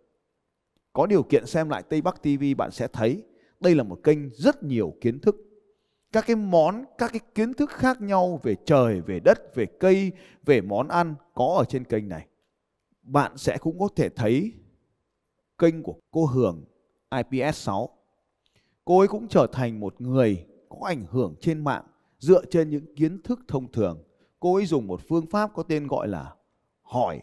có 0.94 1.06
điều 1.06 1.24
kiện 1.24 1.45
xem 1.45 1.69
lại 1.69 1.83
Tây 1.83 2.01
Bắc 2.01 2.24
TV 2.24 2.44
bạn 2.57 2.71
sẽ 2.71 2.88
thấy 2.88 3.24
đây 3.59 3.75
là 3.75 3.83
một 3.83 4.00
kênh 4.03 4.30
rất 4.33 4.63
nhiều 4.63 4.94
kiến 5.01 5.19
thức. 5.19 5.36
Các 6.12 6.24
cái 6.27 6.36
món, 6.36 6.86
các 6.97 7.12
cái 7.13 7.19
kiến 7.36 7.54
thức 7.54 7.69
khác 7.69 8.01
nhau 8.01 8.39
về 8.44 8.56
trời, 8.65 9.01
về 9.01 9.19
đất, 9.19 9.56
về 9.56 9.65
cây, 9.65 10.12
về 10.45 10.62
món 10.62 10.88
ăn 10.88 11.15
có 11.33 11.56
ở 11.57 11.65
trên 11.65 11.83
kênh 11.83 12.09
này. 12.09 12.27
Bạn 13.01 13.38
sẽ 13.38 13.57
cũng 13.57 13.80
có 13.80 13.88
thể 13.95 14.09
thấy 14.09 14.54
kênh 15.57 15.83
của 15.83 15.95
cô 16.12 16.25
Hường 16.25 16.63
IPS 17.15 17.57
6 17.57 17.89
cô 18.86 19.00
ấy 19.00 19.07
cũng 19.07 19.28
trở 19.28 19.48
thành 19.48 19.80
một 19.80 20.01
người 20.01 20.45
có 20.69 20.88
ảnh 20.88 21.06
hưởng 21.12 21.36
trên 21.42 21.63
mạng 21.63 21.83
dựa 22.19 22.45
trên 22.45 22.69
những 22.69 22.95
kiến 22.95 23.22
thức 23.22 23.39
thông 23.48 23.72
thường. 23.72 24.04
Cô 24.39 24.56
ấy 24.56 24.66
dùng 24.66 24.88
một 24.88 25.01
phương 25.10 25.25
pháp 25.25 25.51
có 25.54 25.63
tên 25.63 25.88
gọi 25.88 26.07
là 26.07 26.36
hỏi, 26.81 27.21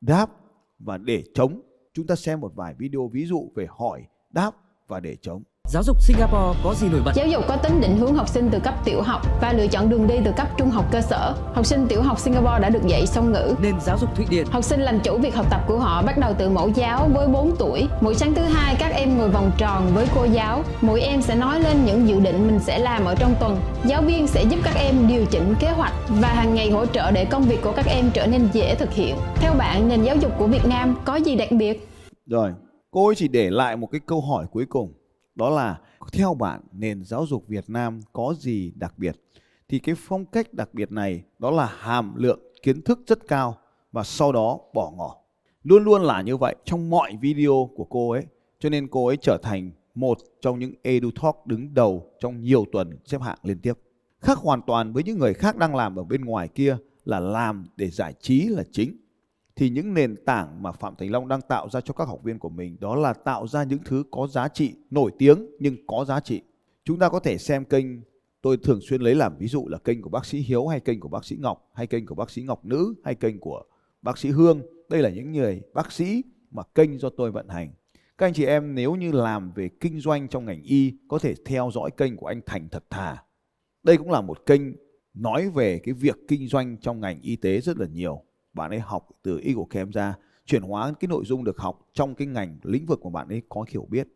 đáp 0.00 0.30
và 0.78 0.98
để 0.98 1.24
chống. 1.34 1.60
Chúng 1.92 2.06
ta 2.06 2.16
xem 2.16 2.40
một 2.40 2.52
vài 2.54 2.74
video 2.78 3.08
ví 3.08 3.26
dụ 3.26 3.52
về 3.54 3.66
hỏi, 3.70 4.06
đáp 4.30 4.50
và 4.86 5.00
để 5.00 5.16
chống. 5.16 5.42
Giáo 5.70 5.82
dục 5.82 6.02
Singapore 6.02 6.60
có 6.64 6.74
gì 6.74 6.88
nổi 6.88 7.00
bật? 7.04 7.12
Giáo 7.14 7.26
dục 7.26 7.44
có 7.48 7.56
tính 7.56 7.80
định 7.80 7.96
hướng 7.96 8.14
học 8.14 8.28
sinh 8.28 8.48
từ 8.50 8.60
cấp 8.60 8.74
tiểu 8.84 9.02
học 9.02 9.22
và 9.40 9.52
lựa 9.52 9.66
chọn 9.66 9.88
đường 9.88 10.06
đi 10.06 10.14
từ 10.24 10.32
cấp 10.36 10.48
trung 10.58 10.70
học 10.70 10.84
cơ 10.92 11.00
sở. 11.00 11.34
Học 11.54 11.66
sinh 11.66 11.86
tiểu 11.88 12.02
học 12.02 12.18
Singapore 12.18 12.58
đã 12.60 12.68
được 12.68 12.86
dạy 12.86 13.06
song 13.06 13.32
ngữ. 13.32 13.54
Nền 13.62 13.80
giáo 13.80 13.98
dục 13.98 14.10
Thụy 14.16 14.26
Điển. 14.30 14.46
Học 14.50 14.64
sinh 14.64 14.80
làm 14.80 15.00
chủ 15.00 15.18
việc 15.18 15.34
học 15.34 15.46
tập 15.50 15.60
của 15.66 15.78
họ 15.78 16.02
bắt 16.02 16.18
đầu 16.18 16.34
từ 16.38 16.48
mẫu 16.50 16.68
giáo 16.68 17.08
với 17.14 17.28
4 17.28 17.56
tuổi. 17.58 17.88
Mỗi 18.00 18.14
sáng 18.14 18.34
thứ 18.34 18.42
hai 18.42 18.76
các 18.78 18.92
em 18.94 19.18
ngồi 19.18 19.28
vòng 19.28 19.50
tròn 19.58 19.90
với 19.94 20.06
cô 20.14 20.24
giáo. 20.24 20.62
Mỗi 20.80 21.00
em 21.00 21.22
sẽ 21.22 21.34
nói 21.34 21.60
lên 21.60 21.84
những 21.84 22.08
dự 22.08 22.20
định 22.20 22.46
mình 22.46 22.58
sẽ 22.58 22.78
làm 22.78 23.04
ở 23.04 23.14
trong 23.14 23.34
tuần. 23.40 23.60
Giáo 23.84 24.02
viên 24.02 24.26
sẽ 24.26 24.42
giúp 24.42 24.58
các 24.64 24.74
em 24.74 25.08
điều 25.08 25.24
chỉnh 25.26 25.54
kế 25.60 25.70
hoạch 25.70 25.92
và 26.08 26.28
hàng 26.28 26.54
ngày 26.54 26.70
hỗ 26.70 26.86
trợ 26.86 27.10
để 27.10 27.24
công 27.24 27.42
việc 27.42 27.62
của 27.62 27.72
các 27.72 27.86
em 27.86 28.10
trở 28.14 28.26
nên 28.26 28.48
dễ 28.52 28.74
thực 28.74 28.92
hiện. 28.92 29.16
Theo 29.36 29.52
bạn, 29.54 29.88
nền 29.88 30.02
giáo 30.02 30.16
dục 30.16 30.32
của 30.38 30.46
Việt 30.46 30.66
Nam 30.66 30.96
có 31.04 31.16
gì 31.16 31.36
đặc 31.36 31.48
biệt? 31.50 31.88
Rồi, 32.26 32.52
cô 32.90 33.06
ấy 33.06 33.14
chỉ 33.14 33.28
để 33.28 33.50
lại 33.50 33.76
một 33.76 33.88
cái 33.92 34.00
câu 34.06 34.20
hỏi 34.20 34.46
cuối 34.52 34.66
cùng 34.68 34.92
đó 35.38 35.50
là, 35.50 35.80
theo 36.12 36.34
bạn, 36.34 36.60
nền 36.72 37.04
giáo 37.04 37.26
dục 37.26 37.48
Việt 37.48 37.70
Nam 37.70 38.00
có 38.12 38.34
gì 38.38 38.72
đặc 38.74 38.94
biệt? 38.96 39.16
Thì 39.68 39.78
cái 39.78 39.94
phong 39.98 40.24
cách 40.24 40.54
đặc 40.54 40.74
biệt 40.74 40.92
này, 40.92 41.22
đó 41.38 41.50
là 41.50 41.66
hàm 41.78 42.14
lượng 42.16 42.40
kiến 42.62 42.82
thức 42.82 43.00
rất 43.06 43.28
cao 43.28 43.58
và 43.92 44.04
sau 44.04 44.32
đó 44.32 44.58
bỏ 44.74 44.92
ngỏ. 44.96 45.16
Luôn 45.62 45.84
luôn 45.84 46.02
là 46.02 46.22
như 46.22 46.36
vậy 46.36 46.56
trong 46.64 46.90
mọi 46.90 47.16
video 47.20 47.70
của 47.76 47.84
cô 47.84 48.10
ấy. 48.10 48.26
Cho 48.58 48.68
nên 48.68 48.88
cô 48.88 49.06
ấy 49.06 49.16
trở 49.16 49.38
thành 49.42 49.70
một 49.94 50.18
trong 50.40 50.58
những 50.58 50.72
EduTalk 50.82 51.46
đứng 51.46 51.74
đầu 51.74 52.10
trong 52.20 52.40
nhiều 52.40 52.64
tuần 52.72 52.98
xếp 53.04 53.20
hạng 53.20 53.38
liên 53.42 53.58
tiếp. 53.58 53.74
Khác 54.20 54.38
hoàn 54.38 54.62
toàn 54.62 54.92
với 54.92 55.02
những 55.02 55.18
người 55.18 55.34
khác 55.34 55.56
đang 55.56 55.74
làm 55.74 55.96
ở 55.96 56.04
bên 56.04 56.24
ngoài 56.24 56.48
kia 56.48 56.76
là 57.04 57.20
làm 57.20 57.66
để 57.76 57.90
giải 57.90 58.14
trí 58.20 58.42
là 58.42 58.64
chính 58.72 58.96
thì 59.58 59.70
những 59.70 59.94
nền 59.94 60.16
tảng 60.24 60.62
mà 60.62 60.72
Phạm 60.72 60.94
Thành 60.98 61.10
Long 61.10 61.28
đang 61.28 61.40
tạo 61.40 61.68
ra 61.70 61.80
cho 61.80 61.94
các 61.94 62.08
học 62.08 62.20
viên 62.24 62.38
của 62.38 62.48
mình 62.48 62.76
đó 62.80 62.94
là 62.94 63.12
tạo 63.12 63.46
ra 63.46 63.64
những 63.64 63.78
thứ 63.84 64.04
có 64.10 64.26
giá 64.26 64.48
trị, 64.48 64.74
nổi 64.90 65.10
tiếng 65.18 65.46
nhưng 65.58 65.86
có 65.86 66.04
giá 66.04 66.20
trị. 66.20 66.42
Chúng 66.84 66.98
ta 66.98 67.08
có 67.08 67.20
thể 67.20 67.38
xem 67.38 67.64
kênh 67.64 67.86
tôi 68.42 68.56
thường 68.56 68.80
xuyên 68.80 69.00
lấy 69.00 69.14
làm 69.14 69.38
ví 69.38 69.48
dụ 69.48 69.68
là 69.68 69.78
kênh 69.78 70.02
của 70.02 70.10
bác 70.10 70.26
sĩ 70.26 70.38
Hiếu 70.38 70.66
hay 70.66 70.80
kênh 70.80 71.00
của 71.00 71.08
bác 71.08 71.24
sĩ 71.24 71.36
Ngọc 71.40 71.70
hay 71.74 71.86
kênh 71.86 72.06
của 72.06 72.14
bác 72.14 72.30
sĩ 72.30 72.42
Ngọc 72.42 72.64
Nữ 72.64 72.94
hay 73.04 73.14
kênh 73.14 73.40
của 73.40 73.62
bác 74.02 74.18
sĩ 74.18 74.28
Hương. 74.28 74.62
Đây 74.88 75.02
là 75.02 75.10
những 75.10 75.32
người 75.32 75.62
bác 75.74 75.92
sĩ 75.92 76.22
mà 76.50 76.62
kênh 76.74 76.98
do 76.98 77.08
tôi 77.16 77.30
vận 77.30 77.48
hành. 77.48 77.70
Các 78.18 78.26
anh 78.26 78.34
chị 78.34 78.44
em 78.44 78.74
nếu 78.74 78.94
như 78.94 79.12
làm 79.12 79.52
về 79.52 79.68
kinh 79.80 80.00
doanh 80.00 80.28
trong 80.28 80.44
ngành 80.44 80.62
y 80.62 80.92
có 81.08 81.18
thể 81.18 81.34
theo 81.44 81.70
dõi 81.74 81.90
kênh 81.90 82.16
của 82.16 82.26
anh 82.26 82.40
Thành 82.46 82.68
Thật 82.68 82.84
Thà. 82.90 83.24
Đây 83.82 83.96
cũng 83.96 84.10
là 84.10 84.20
một 84.20 84.46
kênh 84.46 84.62
nói 85.14 85.50
về 85.50 85.78
cái 85.78 85.94
việc 85.94 86.16
kinh 86.28 86.48
doanh 86.48 86.76
trong 86.80 87.00
ngành 87.00 87.20
y 87.20 87.36
tế 87.36 87.60
rất 87.60 87.78
là 87.78 87.86
nhiều 87.86 88.24
bạn 88.58 88.70
ấy 88.70 88.80
học 88.80 89.08
từ 89.22 89.40
Eagle 89.40 89.64
Camp 89.70 89.92
ra, 89.92 90.14
chuyển 90.46 90.62
hóa 90.62 90.92
cái 91.00 91.08
nội 91.08 91.24
dung 91.26 91.44
được 91.44 91.58
học 91.58 91.88
trong 91.92 92.14
cái 92.14 92.26
ngành, 92.26 92.58
lĩnh 92.62 92.86
vực 92.86 93.00
của 93.02 93.10
bạn 93.10 93.28
ấy 93.28 93.42
có 93.48 93.64
hiểu 93.68 93.86
biết. 93.90 94.08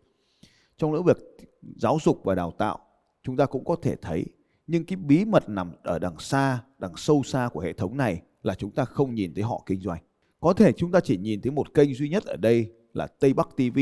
Trong 0.77 0.93
lĩnh 0.93 1.05
vực 1.05 1.37
giáo 1.77 1.99
dục 2.05 2.21
và 2.25 2.35
đào 2.35 2.51
tạo, 2.59 2.79
chúng 3.23 3.37
ta 3.37 3.47
cũng 3.47 3.65
có 3.65 3.77
thể 3.83 3.97
thấy 3.97 4.25
nhưng 4.67 4.85
cái 4.85 4.97
bí 4.97 5.25
mật 5.25 5.49
nằm 5.49 5.73
ở 5.83 5.99
đằng 5.99 6.19
xa, 6.19 6.65
đằng 6.79 6.97
sâu 6.97 7.23
xa 7.23 7.49
của 7.53 7.61
hệ 7.61 7.73
thống 7.73 7.97
này 7.97 8.23
là 8.43 8.55
chúng 8.55 8.71
ta 8.71 8.85
không 8.85 9.15
nhìn 9.15 9.35
thấy 9.35 9.45
họ 9.45 9.63
kinh 9.67 9.81
doanh. 9.81 10.03
Có 10.41 10.53
thể 10.53 10.73
chúng 10.73 10.93
ta 10.93 11.01
chỉ 11.01 11.17
nhìn 11.17 11.41
thấy 11.43 11.53
một 11.53 11.75
kênh 11.75 11.95
duy 11.95 12.09
nhất 12.09 12.25
ở 12.25 12.37
đây 12.37 12.73
là 12.93 13.07
Tây 13.07 13.35
Bắc 13.35 13.49
TV 13.57 13.79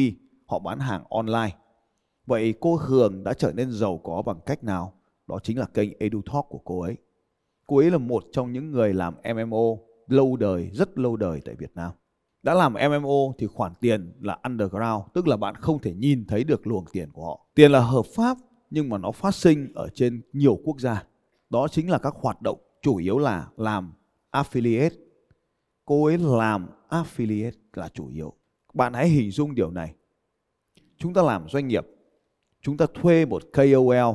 họ 0.46 0.58
bán 0.58 0.78
hàng 0.78 1.04
online. 1.10 1.56
Vậy 2.26 2.54
cô 2.60 2.76
Hường 2.76 3.24
đã 3.24 3.32
trở 3.34 3.52
nên 3.52 3.70
giàu 3.70 4.00
có 4.04 4.22
bằng 4.22 4.40
cách 4.46 4.64
nào? 4.64 4.92
Đó 5.26 5.38
chính 5.42 5.58
là 5.58 5.66
kênh 5.66 5.90
EduTalk 5.98 6.44
của 6.48 6.60
cô 6.64 6.80
ấy. 6.80 6.96
Cô 7.66 7.76
ấy 7.76 7.90
là 7.90 7.98
một 7.98 8.24
trong 8.32 8.52
những 8.52 8.70
người 8.70 8.94
làm 8.94 9.14
MMO 9.34 9.76
lâu 10.12 10.36
đời 10.36 10.70
rất 10.72 10.98
lâu 10.98 11.16
đời 11.16 11.40
tại 11.44 11.54
Việt 11.54 11.70
Nam 11.74 11.92
đã 12.42 12.54
làm 12.54 12.72
MMO 12.72 13.32
thì 13.38 13.46
khoản 13.46 13.72
tiền 13.80 14.12
là 14.20 14.38
underground, 14.42 15.04
tức 15.14 15.28
là 15.28 15.36
bạn 15.36 15.54
không 15.54 15.78
thể 15.78 15.94
nhìn 15.94 16.24
thấy 16.26 16.44
được 16.44 16.66
luồng 16.66 16.84
tiền 16.92 17.10
của 17.12 17.26
họ. 17.26 17.46
Tiền 17.54 17.72
là 17.72 17.80
hợp 17.80 18.06
pháp 18.14 18.36
nhưng 18.70 18.88
mà 18.88 18.98
nó 18.98 19.12
phát 19.12 19.34
sinh 19.34 19.72
ở 19.74 19.88
trên 19.94 20.22
nhiều 20.32 20.58
quốc 20.64 20.80
gia. 20.80 21.04
Đó 21.50 21.68
chính 21.68 21.90
là 21.90 21.98
các 21.98 22.14
hoạt 22.16 22.42
động 22.42 22.58
chủ 22.82 22.96
yếu 22.96 23.18
là 23.18 23.48
làm 23.56 23.92
affiliate. 24.32 24.90
Cô 25.84 26.04
ấy 26.04 26.18
làm 26.18 26.66
affiliate 26.88 27.52
là 27.74 27.88
chủ 27.88 28.08
yếu. 28.08 28.32
Bạn 28.74 28.92
hãy 28.92 29.08
hình 29.08 29.30
dung 29.30 29.54
điều 29.54 29.70
này. 29.70 29.94
Chúng 30.96 31.14
ta 31.14 31.22
làm 31.22 31.48
doanh 31.48 31.68
nghiệp, 31.68 31.86
chúng 32.60 32.76
ta 32.76 32.86
thuê 32.94 33.24
một 33.24 33.42
KOL 33.52 34.14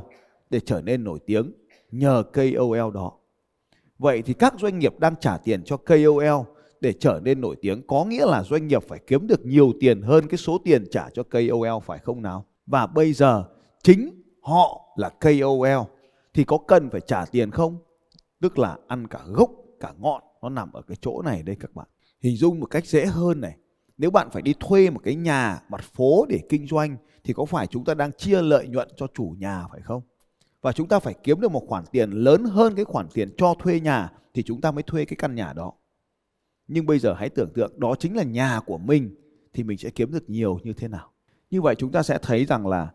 để 0.50 0.60
trở 0.60 0.82
nên 0.82 1.04
nổi 1.04 1.20
tiếng 1.26 1.52
nhờ 1.92 2.24
KOL 2.34 2.94
đó. 2.94 3.12
Vậy 3.98 4.22
thì 4.22 4.34
các 4.34 4.54
doanh 4.60 4.80
nghiệp 4.80 5.00
đang 5.00 5.16
trả 5.20 5.38
tiền 5.38 5.64
cho 5.64 5.78
KOL 5.78 6.56
để 6.82 6.94
trở 6.94 7.20
nên 7.24 7.42
nổi 7.42 7.56
tiếng, 7.62 7.88
có 7.88 8.06
nghĩa 8.06 8.26
là 8.26 8.44
doanh 8.44 8.68
nghiệp 8.68 8.84
phải 8.84 9.00
kiếm 9.08 9.28
được 9.28 9.46
nhiều 9.46 9.74
tiền 9.80 10.02
hơn 10.02 10.28
cái 10.28 10.38
số 10.38 10.58
tiền 10.64 10.86
trả 10.92 11.10
cho 11.10 11.24
KOL 11.24 11.84
phải 11.86 12.00
không 12.00 12.22
nào? 12.22 12.46
Và 12.66 12.88
bây 12.88 13.14
giờ, 13.14 13.44
chính 13.84 14.24
họ 14.42 14.82
là 14.96 15.10
KOL 15.10 15.92
thì 16.34 16.44
có 16.44 16.58
cần 16.68 16.90
phải 16.90 17.02
trả 17.02 17.26
tiền 17.26 17.52
không? 17.52 17.78
Tức 18.42 18.60
là 18.60 18.78
ăn 18.88 19.08
cả 19.08 19.20
gốc, 19.26 19.52
cả 19.80 19.94
ngọn, 20.00 20.22
nó 20.42 20.50
nằm 20.50 20.74
ở 20.74 20.82
cái 20.82 20.98
chỗ 21.02 21.22
này 21.22 21.44
đây 21.44 21.56
các 21.60 21.74
bạn. 21.74 21.88
Hình 22.22 22.36
dung 22.38 22.60
một 22.60 22.66
cách 22.66 22.86
dễ 22.86 23.06
hơn 23.06 23.42
này. 23.42 23.58
Nếu 23.98 24.12
bạn 24.12 24.30
phải 24.32 24.42
đi 24.42 24.54
thuê 24.60 24.90
một 24.90 25.00
cái 25.04 25.16
nhà, 25.16 25.62
mặt 25.70 25.82
phố 25.82 26.26
để 26.30 26.40
kinh 26.50 26.68
doanh, 26.68 26.98
thì 27.24 27.34
có 27.34 27.46
phải 27.46 27.68
chúng 27.68 27.86
ta 27.86 27.94
đang 27.94 28.12
chia 28.12 28.42
lợi 28.42 28.68
nhuận 28.68 28.88
cho 28.98 29.08
chủ 29.14 29.36
nhà 29.40 29.68
phải 29.72 29.82
không? 29.82 30.02
Và 30.66 30.72
chúng 30.72 30.88
ta 30.88 31.00
phải 31.00 31.14
kiếm 31.24 31.42
được 31.42 31.52
một 31.52 31.66
khoản 31.68 31.84
tiền 31.92 32.12
lớn 32.12 32.44
hơn 32.44 32.76
cái 32.76 32.86
khoản 32.86 33.08
tiền 33.14 33.30
cho 33.38 33.56
thuê 33.60 33.80
nhà 33.80 34.12
thì 34.34 34.44
chúng 34.44 34.62
ta 34.62 34.72
mới 34.72 34.84
thuê 34.84 35.06
cái 35.06 35.16
căn 35.16 35.36
nhà 35.36 35.54
đó. 35.54 35.74
Nhưng 36.68 36.86
bây 36.86 37.00
giờ 37.00 37.14
hãy 37.14 37.30
tưởng 37.30 37.50
tượng 37.54 37.80
đó 37.80 37.96
chính 38.00 38.16
là 38.16 38.24
nhà 38.24 38.60
của 38.66 38.78
mình 38.78 39.16
thì 39.54 39.64
mình 39.64 39.78
sẽ 39.78 39.90
kiếm 39.90 40.12
được 40.12 40.30
nhiều 40.30 40.60
như 40.64 40.74
thế 40.74 40.88
nào. 40.88 41.12
Như 41.50 41.62
vậy 41.62 41.76
chúng 41.76 41.92
ta 41.92 42.04
sẽ 42.04 42.20
thấy 42.22 42.46
rằng 42.46 42.68
là 42.68 42.94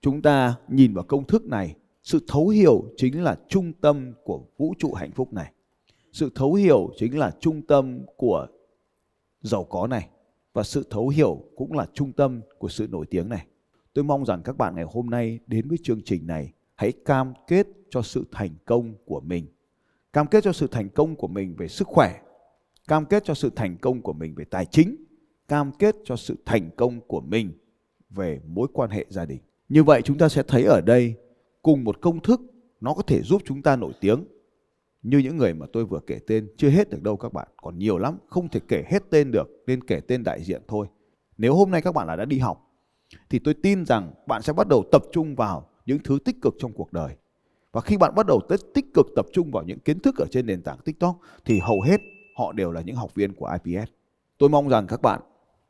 chúng 0.00 0.22
ta 0.22 0.54
nhìn 0.68 0.94
vào 0.94 1.04
công 1.04 1.26
thức 1.26 1.44
này, 1.44 1.76
sự 2.02 2.24
thấu 2.28 2.48
hiểu 2.48 2.84
chính 2.96 3.22
là 3.22 3.38
trung 3.48 3.72
tâm 3.72 4.12
của 4.24 4.44
vũ 4.58 4.74
trụ 4.78 4.94
hạnh 4.94 5.12
phúc 5.12 5.32
này. 5.32 5.52
Sự 6.12 6.30
thấu 6.34 6.54
hiểu 6.54 6.90
chính 6.96 7.18
là 7.18 7.32
trung 7.40 7.62
tâm 7.62 8.00
của 8.16 8.46
giàu 9.40 9.64
có 9.64 9.86
này 9.86 10.08
và 10.52 10.62
sự 10.62 10.86
thấu 10.90 11.08
hiểu 11.08 11.44
cũng 11.56 11.72
là 11.72 11.86
trung 11.94 12.12
tâm 12.12 12.40
của 12.58 12.68
sự 12.68 12.88
nổi 12.90 13.06
tiếng 13.10 13.28
này. 13.28 13.46
Tôi 13.92 14.04
mong 14.04 14.24
rằng 14.24 14.42
các 14.42 14.56
bạn 14.56 14.74
ngày 14.74 14.84
hôm 14.88 15.10
nay 15.10 15.38
đến 15.46 15.68
với 15.68 15.78
chương 15.82 16.00
trình 16.04 16.26
này 16.26 16.52
hãy 16.82 16.92
cam 16.92 17.32
kết 17.46 17.66
cho 17.90 18.02
sự 18.02 18.24
thành 18.32 18.50
công 18.64 18.94
của 19.04 19.20
mình. 19.20 19.46
Cam 20.12 20.26
kết 20.26 20.44
cho 20.44 20.52
sự 20.52 20.66
thành 20.66 20.88
công 20.88 21.16
của 21.16 21.28
mình 21.28 21.54
về 21.56 21.68
sức 21.68 21.88
khỏe, 21.88 22.20
cam 22.88 23.06
kết 23.06 23.24
cho 23.24 23.34
sự 23.34 23.50
thành 23.56 23.76
công 23.76 24.02
của 24.02 24.12
mình 24.12 24.34
về 24.34 24.44
tài 24.44 24.66
chính, 24.66 24.96
cam 25.48 25.72
kết 25.72 25.96
cho 26.04 26.16
sự 26.16 26.36
thành 26.44 26.70
công 26.76 27.00
của 27.00 27.20
mình 27.20 27.52
về 28.10 28.40
mối 28.46 28.68
quan 28.72 28.90
hệ 28.90 29.06
gia 29.08 29.24
đình. 29.24 29.40
Như 29.68 29.84
vậy 29.84 30.02
chúng 30.02 30.18
ta 30.18 30.28
sẽ 30.28 30.42
thấy 30.42 30.64
ở 30.64 30.80
đây 30.80 31.14
cùng 31.62 31.84
một 31.84 32.00
công 32.00 32.20
thức 32.20 32.40
nó 32.80 32.94
có 32.94 33.02
thể 33.02 33.22
giúp 33.22 33.42
chúng 33.44 33.62
ta 33.62 33.76
nổi 33.76 33.92
tiếng. 34.00 34.24
Như 35.02 35.18
những 35.18 35.36
người 35.36 35.54
mà 35.54 35.66
tôi 35.72 35.84
vừa 35.84 36.00
kể 36.06 36.18
tên 36.26 36.48
chưa 36.56 36.70
hết 36.70 36.90
được 36.90 37.02
đâu 37.02 37.16
các 37.16 37.32
bạn. 37.32 37.48
Còn 37.56 37.78
nhiều 37.78 37.98
lắm 37.98 38.18
không 38.28 38.48
thể 38.48 38.60
kể 38.68 38.84
hết 38.86 39.02
tên 39.10 39.30
được 39.30 39.48
nên 39.66 39.84
kể 39.84 40.00
tên 40.00 40.22
đại 40.24 40.42
diện 40.42 40.62
thôi. 40.68 40.86
Nếu 41.38 41.54
hôm 41.54 41.70
nay 41.70 41.82
các 41.82 41.94
bạn 41.94 42.06
là 42.06 42.16
đã 42.16 42.24
đi 42.24 42.38
học 42.38 42.68
thì 43.30 43.38
tôi 43.38 43.54
tin 43.54 43.86
rằng 43.86 44.14
bạn 44.26 44.42
sẽ 44.42 44.52
bắt 44.52 44.68
đầu 44.68 44.84
tập 44.92 45.02
trung 45.12 45.34
vào 45.34 45.68
những 45.86 45.98
thứ 46.04 46.18
tích 46.24 46.36
cực 46.42 46.54
trong 46.58 46.72
cuộc 46.72 46.92
đời 46.92 47.16
và 47.72 47.80
khi 47.80 47.96
bạn 47.96 48.14
bắt 48.14 48.26
đầu 48.26 48.40
tích 48.74 48.94
cực 48.94 49.06
tập 49.16 49.26
trung 49.32 49.50
vào 49.50 49.64
những 49.64 49.78
kiến 49.78 50.00
thức 50.00 50.16
ở 50.18 50.26
trên 50.30 50.46
nền 50.46 50.62
tảng 50.62 50.78
tiktok 50.84 51.20
thì 51.44 51.58
hầu 51.58 51.80
hết 51.80 52.00
họ 52.36 52.52
đều 52.52 52.72
là 52.72 52.80
những 52.80 52.96
học 52.96 53.14
viên 53.14 53.32
của 53.32 53.56
IPS. 53.64 53.90
Tôi 54.38 54.48
mong 54.48 54.68
rằng 54.68 54.86
các 54.86 55.02
bạn 55.02 55.20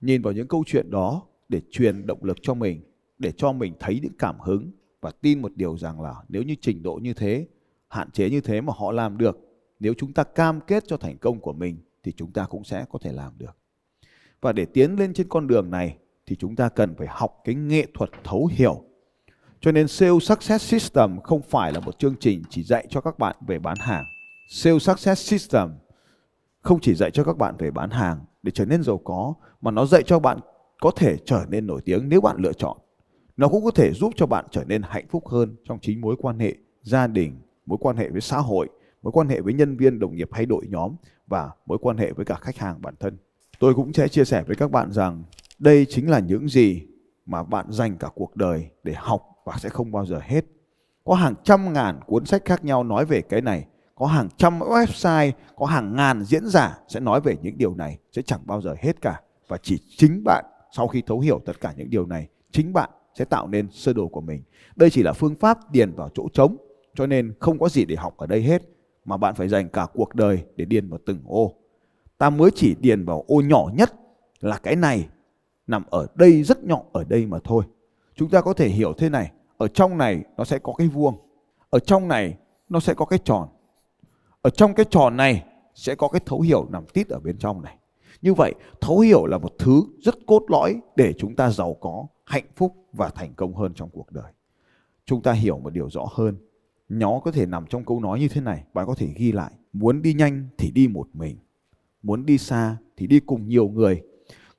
nhìn 0.00 0.22
vào 0.22 0.32
những 0.32 0.48
câu 0.48 0.64
chuyện 0.66 0.90
đó 0.90 1.22
để 1.48 1.60
truyền 1.70 2.06
động 2.06 2.24
lực 2.24 2.38
cho 2.42 2.54
mình, 2.54 2.80
để 3.18 3.32
cho 3.32 3.52
mình 3.52 3.74
thấy 3.80 4.00
những 4.02 4.12
cảm 4.18 4.40
hứng 4.40 4.70
và 5.00 5.10
tin 5.10 5.42
một 5.42 5.52
điều 5.56 5.78
rằng 5.78 6.00
là 6.00 6.14
nếu 6.28 6.42
như 6.42 6.54
trình 6.60 6.82
độ 6.82 6.94
như 6.94 7.14
thế, 7.14 7.46
hạn 7.88 8.10
chế 8.10 8.30
như 8.30 8.40
thế 8.40 8.60
mà 8.60 8.72
họ 8.76 8.92
làm 8.92 9.18
được, 9.18 9.38
nếu 9.80 9.94
chúng 9.94 10.12
ta 10.12 10.24
cam 10.24 10.60
kết 10.60 10.84
cho 10.86 10.96
thành 10.96 11.18
công 11.18 11.40
của 11.40 11.52
mình 11.52 11.76
thì 12.02 12.12
chúng 12.12 12.32
ta 12.32 12.44
cũng 12.44 12.64
sẽ 12.64 12.84
có 12.90 12.98
thể 13.02 13.12
làm 13.12 13.32
được. 13.38 13.56
Và 14.40 14.52
để 14.52 14.64
tiến 14.64 14.98
lên 14.98 15.14
trên 15.14 15.28
con 15.28 15.46
đường 15.46 15.70
này 15.70 15.96
thì 16.26 16.36
chúng 16.36 16.56
ta 16.56 16.68
cần 16.68 16.94
phải 16.94 17.06
học 17.10 17.40
cái 17.44 17.54
nghệ 17.54 17.86
thuật 17.94 18.10
thấu 18.24 18.46
hiểu. 18.52 18.84
Cho 19.62 19.72
nên 19.72 19.88
Sales 19.88 20.22
Success 20.22 20.70
System 20.70 21.20
không 21.20 21.42
phải 21.42 21.72
là 21.72 21.80
một 21.80 21.98
chương 21.98 22.14
trình 22.20 22.42
chỉ 22.50 22.62
dạy 22.62 22.86
cho 22.90 23.00
các 23.00 23.18
bạn 23.18 23.36
về 23.46 23.58
bán 23.58 23.76
hàng. 23.80 24.04
Sales 24.48 24.82
Success 24.82 25.30
System 25.30 25.68
không 26.60 26.80
chỉ 26.80 26.94
dạy 26.94 27.10
cho 27.10 27.24
các 27.24 27.38
bạn 27.38 27.56
về 27.58 27.70
bán 27.70 27.90
hàng 27.90 28.18
để 28.42 28.52
trở 28.54 28.64
nên 28.64 28.82
giàu 28.82 28.98
có 28.98 29.34
mà 29.60 29.70
nó 29.70 29.86
dạy 29.86 30.02
cho 30.06 30.18
bạn 30.18 30.38
có 30.80 30.90
thể 30.96 31.16
trở 31.24 31.44
nên 31.48 31.66
nổi 31.66 31.80
tiếng 31.84 32.08
nếu 32.08 32.20
bạn 32.20 32.36
lựa 32.38 32.52
chọn. 32.52 32.78
Nó 33.36 33.48
cũng 33.48 33.64
có 33.64 33.70
thể 33.70 33.92
giúp 33.92 34.12
cho 34.16 34.26
bạn 34.26 34.44
trở 34.50 34.64
nên 34.64 34.82
hạnh 34.82 35.06
phúc 35.10 35.28
hơn 35.28 35.56
trong 35.64 35.78
chính 35.82 36.00
mối 36.00 36.16
quan 36.18 36.38
hệ 36.38 36.54
gia 36.82 37.06
đình, 37.06 37.40
mối 37.66 37.78
quan 37.80 37.96
hệ 37.96 38.08
với 38.08 38.20
xã 38.20 38.38
hội, 38.38 38.68
mối 39.02 39.12
quan 39.12 39.28
hệ 39.28 39.40
với 39.40 39.54
nhân 39.54 39.76
viên, 39.76 39.98
đồng 39.98 40.16
nghiệp 40.16 40.28
hay 40.32 40.46
đội 40.46 40.66
nhóm 40.68 40.96
và 41.26 41.50
mối 41.66 41.78
quan 41.80 41.96
hệ 41.96 42.12
với 42.12 42.24
cả 42.24 42.34
khách 42.34 42.56
hàng 42.56 42.82
bản 42.82 42.94
thân. 43.00 43.16
Tôi 43.58 43.74
cũng 43.74 43.92
sẽ 43.92 44.08
chia 44.08 44.24
sẻ 44.24 44.42
với 44.46 44.56
các 44.56 44.70
bạn 44.70 44.92
rằng 44.92 45.24
đây 45.58 45.86
chính 45.88 46.10
là 46.10 46.18
những 46.18 46.48
gì 46.48 46.82
mà 47.26 47.42
bạn 47.42 47.66
dành 47.68 47.96
cả 47.96 48.08
cuộc 48.14 48.36
đời 48.36 48.68
để 48.82 48.94
học 48.96 49.31
và 49.44 49.56
sẽ 49.58 49.68
không 49.68 49.92
bao 49.92 50.06
giờ 50.06 50.20
hết. 50.22 50.44
Có 51.04 51.14
hàng 51.14 51.34
trăm 51.44 51.72
ngàn 51.72 52.00
cuốn 52.06 52.24
sách 52.26 52.44
khác 52.44 52.64
nhau 52.64 52.84
nói 52.84 53.04
về 53.04 53.22
cái 53.22 53.40
này 53.40 53.66
có 53.94 54.06
hàng 54.06 54.28
trăm 54.36 54.58
website, 54.58 55.32
có 55.56 55.66
hàng 55.66 55.96
ngàn 55.96 56.24
diễn 56.24 56.46
giả 56.46 56.78
sẽ 56.88 57.00
nói 57.00 57.20
về 57.20 57.36
những 57.42 57.58
điều 57.58 57.74
này 57.74 57.98
sẽ 58.12 58.22
chẳng 58.22 58.40
bao 58.44 58.60
giờ 58.60 58.74
hết 58.78 59.00
cả 59.00 59.20
và 59.48 59.58
chỉ 59.62 59.78
chính 59.96 60.22
bạn 60.24 60.44
sau 60.76 60.88
khi 60.88 61.02
thấu 61.06 61.20
hiểu 61.20 61.40
tất 61.46 61.60
cả 61.60 61.74
những 61.76 61.90
điều 61.90 62.06
này, 62.06 62.28
chính 62.50 62.72
bạn 62.72 62.90
sẽ 63.18 63.24
tạo 63.24 63.48
nên 63.48 63.68
sơ 63.70 63.92
đồ 63.92 64.08
của 64.08 64.20
mình. 64.20 64.42
Đây 64.76 64.90
chỉ 64.90 65.02
là 65.02 65.12
phương 65.12 65.34
pháp 65.34 65.58
điền 65.72 65.92
vào 65.92 66.08
chỗ 66.14 66.28
trống, 66.32 66.56
cho 66.94 67.06
nên 67.06 67.34
không 67.40 67.58
có 67.58 67.68
gì 67.68 67.84
để 67.84 67.96
học 67.96 68.16
ở 68.16 68.26
đây 68.26 68.42
hết 68.42 68.62
mà 69.04 69.16
bạn 69.16 69.34
phải 69.34 69.48
dành 69.48 69.68
cả 69.68 69.86
cuộc 69.94 70.14
đời 70.14 70.44
để 70.56 70.64
điền 70.64 70.88
vào 70.88 70.98
từng 71.06 71.18
ô. 71.26 71.54
Ta 72.18 72.30
mới 72.30 72.50
chỉ 72.54 72.74
điền 72.80 73.04
vào 73.04 73.24
ô 73.28 73.40
nhỏ 73.40 73.66
nhất 73.74 73.92
là 74.40 74.58
cái 74.58 74.76
này 74.76 75.08
nằm 75.66 75.82
ở 75.90 76.06
đây 76.14 76.42
rất 76.42 76.64
nhỏ 76.64 76.82
ở 76.92 77.04
đây 77.04 77.26
mà 77.26 77.38
thôi. 77.44 77.64
Chúng 78.14 78.28
ta 78.28 78.40
có 78.40 78.52
thể 78.52 78.68
hiểu 78.68 78.92
thế 78.92 79.08
này, 79.08 79.32
ở 79.58 79.68
trong 79.68 79.98
này 79.98 80.24
nó 80.36 80.44
sẽ 80.44 80.58
có 80.58 80.72
cái 80.78 80.86
vuông, 80.86 81.16
ở 81.70 81.78
trong 81.78 82.08
này 82.08 82.36
nó 82.68 82.80
sẽ 82.80 82.94
có 82.94 83.04
cái 83.04 83.18
tròn 83.24 83.48
ở 84.42 84.50
trong 84.50 84.74
cái 84.74 84.86
tròn 84.90 85.16
này 85.16 85.44
sẽ 85.74 85.94
có 85.94 86.08
cái 86.08 86.20
thấu 86.26 86.40
hiểu 86.40 86.66
nằm 86.70 86.84
tít 86.92 87.08
ở 87.08 87.20
bên 87.20 87.38
trong 87.38 87.62
này. 87.62 87.76
Như 88.22 88.34
vậy, 88.34 88.54
thấu 88.80 88.98
hiểu 88.98 89.26
là 89.26 89.38
một 89.38 89.52
thứ 89.58 89.82
rất 90.02 90.14
cốt 90.26 90.42
lõi 90.48 90.80
để 90.96 91.12
chúng 91.18 91.36
ta 91.36 91.50
giàu 91.50 91.76
có, 91.80 92.06
hạnh 92.24 92.46
phúc 92.56 92.76
và 92.92 93.08
thành 93.08 93.34
công 93.34 93.54
hơn 93.54 93.72
trong 93.74 93.88
cuộc 93.92 94.12
đời. 94.12 94.32
Chúng 95.04 95.22
ta 95.22 95.32
hiểu 95.32 95.58
một 95.58 95.70
điều 95.70 95.90
rõ 95.90 96.06
hơn. 96.12 96.36
Nó 96.88 97.20
có 97.24 97.32
thể 97.32 97.46
nằm 97.46 97.66
trong 97.66 97.84
câu 97.84 98.00
nói 98.00 98.20
như 98.20 98.28
thế 98.28 98.40
này, 98.40 98.64
bạn 98.74 98.86
có 98.86 98.94
thể 98.94 99.08
ghi 99.16 99.32
lại. 99.32 99.52
Muốn 99.72 100.02
đi 100.02 100.14
nhanh 100.14 100.48
thì 100.58 100.70
đi 100.70 100.88
một 100.88 101.06
mình. 101.12 101.36
Muốn 102.02 102.26
đi 102.26 102.38
xa 102.38 102.76
thì 102.96 103.06
đi 103.06 103.20
cùng 103.20 103.48
nhiều 103.48 103.68
người. 103.68 104.02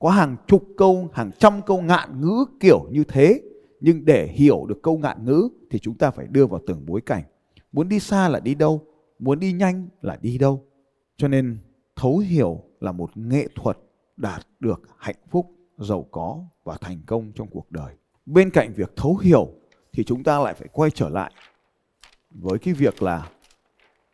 Có 0.04 0.10
hàng 0.10 0.36
chục 0.48 0.64
câu, 0.78 1.10
hàng 1.14 1.32
trăm 1.40 1.62
câu 1.66 1.82
ngạn 1.82 2.22
ngữ 2.22 2.46
kiểu 2.60 2.88
như 2.92 3.04
thế. 3.04 3.42
Nhưng 3.80 4.06
để 4.06 4.28
hiểu 4.28 4.66
được 4.66 4.80
câu 4.84 4.98
ngạn 4.98 5.26
ngữ 5.26 5.50
thì 5.70 5.80
chúng 5.80 5.98
ta 5.98 6.12
phải 6.12 6.28
đưa 6.28 6.46
vào 6.46 6.62
từng 6.68 6.86
bối 6.86 7.02
cảnh. 7.02 7.24
Muốn 7.72 7.90
đi 7.90 8.00
xa 8.00 8.30
là 8.30 8.40
đi 8.40 8.56
đâu? 8.56 8.82
muốn 9.20 9.40
đi 9.40 9.54
nhanh 9.54 9.88
là 10.02 10.18
đi 10.22 10.38
đâu. 10.38 10.66
Cho 11.18 11.28
nên 11.28 11.58
thấu 11.96 12.18
hiểu 12.18 12.64
là 12.80 12.92
một 12.92 13.18
nghệ 13.18 13.48
thuật 13.56 13.78
đạt 14.18 14.48
được 14.60 14.82
hạnh 14.98 15.16
phúc, 15.30 15.52
giàu 15.78 16.08
có 16.12 16.46
và 16.64 16.78
thành 16.82 17.00
công 17.06 17.32
trong 17.36 17.48
cuộc 17.48 17.72
đời. 17.72 17.94
Bên 18.26 18.50
cạnh 18.50 18.74
việc 18.74 18.96
thấu 18.96 19.18
hiểu 19.18 19.50
thì 19.94 20.04
chúng 20.04 20.24
ta 20.24 20.40
lại 20.40 20.54
phải 20.54 20.68
quay 20.72 20.92
trở 20.92 21.10
lại 21.10 21.32
với 22.30 22.60
cái 22.60 22.74
việc 22.74 23.04
là 23.04 23.30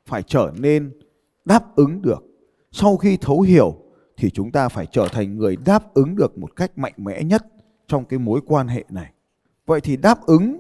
phải 0.06 0.24
trở 0.24 0.54
nên 0.60 1.00
đáp 1.46 1.76
ứng 1.76 2.02
được. 2.02 2.24
Sau 2.72 2.98
khi 2.98 3.18
thấu 3.18 3.42
hiểu 3.42 3.76
thì 4.20 4.30
chúng 4.30 4.52
ta 4.52 4.70
phải 4.70 4.86
trở 4.86 5.08
thành 5.12 5.38
người 5.38 5.56
đáp 5.66 5.94
ứng 5.94 6.16
được 6.16 6.38
một 6.38 6.56
cách 6.56 6.78
mạnh 6.78 6.94
mẽ 6.98 7.24
nhất 7.24 7.46
trong 7.88 8.06
cái 8.06 8.20
mối 8.20 8.42
quan 8.46 8.68
hệ 8.68 8.84
này. 8.90 9.12
Vậy 9.66 9.82
thì 9.82 9.98
đáp 9.98 10.26
ứng, 10.26 10.58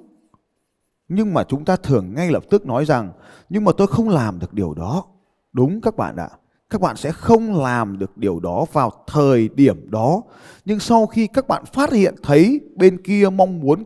nhưng 1.07 1.33
mà 1.33 1.43
chúng 1.43 1.65
ta 1.65 1.75
thường 1.75 2.13
ngay 2.15 2.31
lập 2.31 2.43
tức 2.49 2.65
nói 2.65 2.85
rằng, 2.85 3.11
nhưng 3.49 3.63
mà 3.63 3.71
tôi 3.77 3.87
không 3.87 4.09
làm 4.09 4.39
được 4.39 4.53
điều 4.53 4.73
đó. 4.73 5.05
Đúng 5.53 5.81
các 5.81 5.97
bạn 5.97 6.15
ạ. 6.15 6.29
các 6.69 6.81
bạn 6.81 6.95
sẽ 6.95 7.11
không 7.11 7.55
làm 7.55 7.99
được 7.99 8.17
điều 8.17 8.39
đó 8.39 8.65
vào 8.73 8.91
thời 9.07 9.49
điểm 9.49 9.91
đó 9.91 10.21
nhưng 10.65 10.79
sau 10.79 11.05
khi 11.05 11.27
các 11.27 11.47
bạn 11.47 11.65
phát 11.65 11.91
hiện 11.91 12.15
thấy 12.23 12.61
bên 12.75 13.03
kia 13.03 13.29
mong 13.29 13.59
muốn 13.59 13.83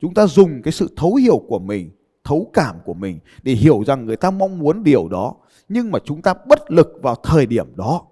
chúng 0.00 0.14
ta 0.14 0.26
dùng 0.26 0.62
cái 0.62 0.72
sự 0.72 0.94
thấu 0.96 1.14
hiểu 1.14 1.42
của 1.48 1.58
mình, 1.58 1.90
thấu 2.24 2.50
cảm 2.52 2.76
của 2.84 2.94
mình 2.94 3.18
để 3.42 3.52
hiểu 3.52 3.82
rằng 3.86 4.06
người 4.06 4.16
ta 4.16 4.30
mong 4.30 4.58
muốn 4.58 4.82
điều 4.82 5.08
đó, 5.08 5.34
nhưng 5.68 5.90
mà 5.90 5.98
chúng 6.04 6.22
ta 6.22 6.34
bất 6.46 6.70
lực 6.70 6.88
vào 7.02 7.14
thời 7.14 7.46
điểm 7.46 7.66
đó 7.76 8.02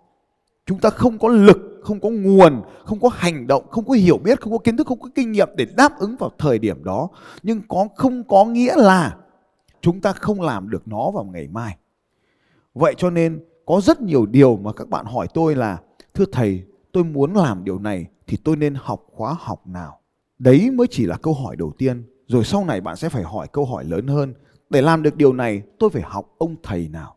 chúng 0.69 0.79
ta 0.79 0.91
không 0.91 1.19
có 1.19 1.29
lực, 1.29 1.81
không 1.83 2.01
có 2.01 2.09
nguồn, 2.09 2.63
không 2.85 3.01
có 3.01 3.09
hành 3.13 3.47
động, 3.47 3.69
không 3.71 3.85
có 3.85 3.95
hiểu 3.95 4.19
biết, 4.19 4.41
không 4.41 4.53
có 4.53 4.59
kiến 4.59 4.77
thức, 4.77 4.87
không 4.87 5.01
có 5.01 5.09
kinh 5.15 5.33
nghiệm 5.33 5.49
để 5.57 5.67
đáp 5.77 5.99
ứng 5.99 6.17
vào 6.17 6.31
thời 6.39 6.59
điểm 6.59 6.85
đó. 6.85 7.09
Nhưng 7.43 7.61
có, 7.69 7.89
không 7.97 8.25
có 8.25 8.45
nghĩa 8.45 8.77
là 8.77 9.17
chúng 9.81 10.01
ta 10.01 10.13
không 10.13 10.41
làm 10.41 10.71
được 10.71 10.89
nó 10.89 11.11
vào 11.11 11.25
ngày 11.25 11.49
mai. 11.49 11.77
Vậy 12.75 12.95
cho 12.97 13.11
nên 13.11 13.45
có 13.67 13.81
rất 13.81 14.01
nhiều 14.01 14.27
điều 14.27 14.57
mà 14.57 14.73
các 14.73 14.89
bạn 14.89 15.07
hỏi 15.07 15.27
tôi 15.35 15.55
là, 15.55 15.79
thưa 16.15 16.25
thầy, 16.33 16.63
tôi 16.93 17.05
muốn 17.05 17.35
làm 17.37 17.65
điều 17.65 17.79
này 17.79 18.07
thì 18.27 18.37
tôi 18.45 18.57
nên 18.57 18.75
học 18.75 19.07
khóa 19.13 19.37
học 19.39 19.67
nào? 19.67 20.01
Đấy 20.39 20.71
mới 20.71 20.87
chỉ 20.91 21.07
là 21.07 21.17
câu 21.23 21.35
hỏi 21.35 21.57
đầu 21.57 21.73
tiên. 21.79 22.05
Rồi 22.27 22.45
sau 22.45 22.65
này 22.65 22.81
bạn 22.81 22.97
sẽ 22.97 23.09
phải 23.09 23.23
hỏi 23.23 23.47
câu 23.53 23.65
hỏi 23.65 23.85
lớn 23.85 24.07
hơn. 24.07 24.35
Để 24.71 24.83
làm 24.83 25.03
được 25.03 25.17
điều 25.17 25.33
này, 25.33 25.63
tôi 25.79 25.91
phải 25.91 26.03
học 26.03 26.35
ông 26.39 26.57
thầy 26.63 26.89
nào. 26.89 27.17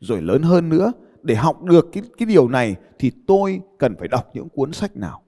Rồi 0.00 0.22
lớn 0.22 0.42
hơn 0.42 0.68
nữa 0.68 0.92
để 1.24 1.34
học 1.34 1.62
được 1.62 1.88
cái 1.92 2.02
cái 2.18 2.26
điều 2.26 2.48
này 2.48 2.76
thì 2.98 3.12
tôi 3.26 3.60
cần 3.78 3.94
phải 3.98 4.08
đọc 4.08 4.30
những 4.34 4.48
cuốn 4.48 4.72
sách 4.72 4.96
nào. 4.96 5.22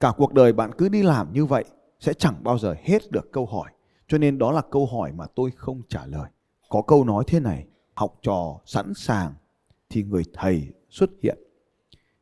Cả 0.00 0.12
cuộc 0.16 0.32
đời 0.32 0.52
bạn 0.52 0.70
cứ 0.78 0.88
đi 0.88 1.02
làm 1.02 1.32
như 1.32 1.46
vậy 1.46 1.64
sẽ 2.00 2.12
chẳng 2.12 2.34
bao 2.42 2.58
giờ 2.58 2.74
hết 2.82 3.10
được 3.10 3.32
câu 3.32 3.46
hỏi. 3.46 3.70
Cho 4.08 4.18
nên 4.18 4.38
đó 4.38 4.52
là 4.52 4.62
câu 4.70 4.86
hỏi 4.86 5.12
mà 5.12 5.26
tôi 5.34 5.50
không 5.50 5.82
trả 5.88 6.06
lời. 6.06 6.30
Có 6.68 6.82
câu 6.82 7.04
nói 7.04 7.24
thế 7.26 7.40
này, 7.40 7.66
học 7.94 8.18
trò 8.22 8.60
sẵn 8.64 8.94
sàng 8.94 9.34
thì 9.90 10.02
người 10.02 10.22
thầy 10.32 10.68
xuất 10.90 11.10
hiện. 11.22 11.38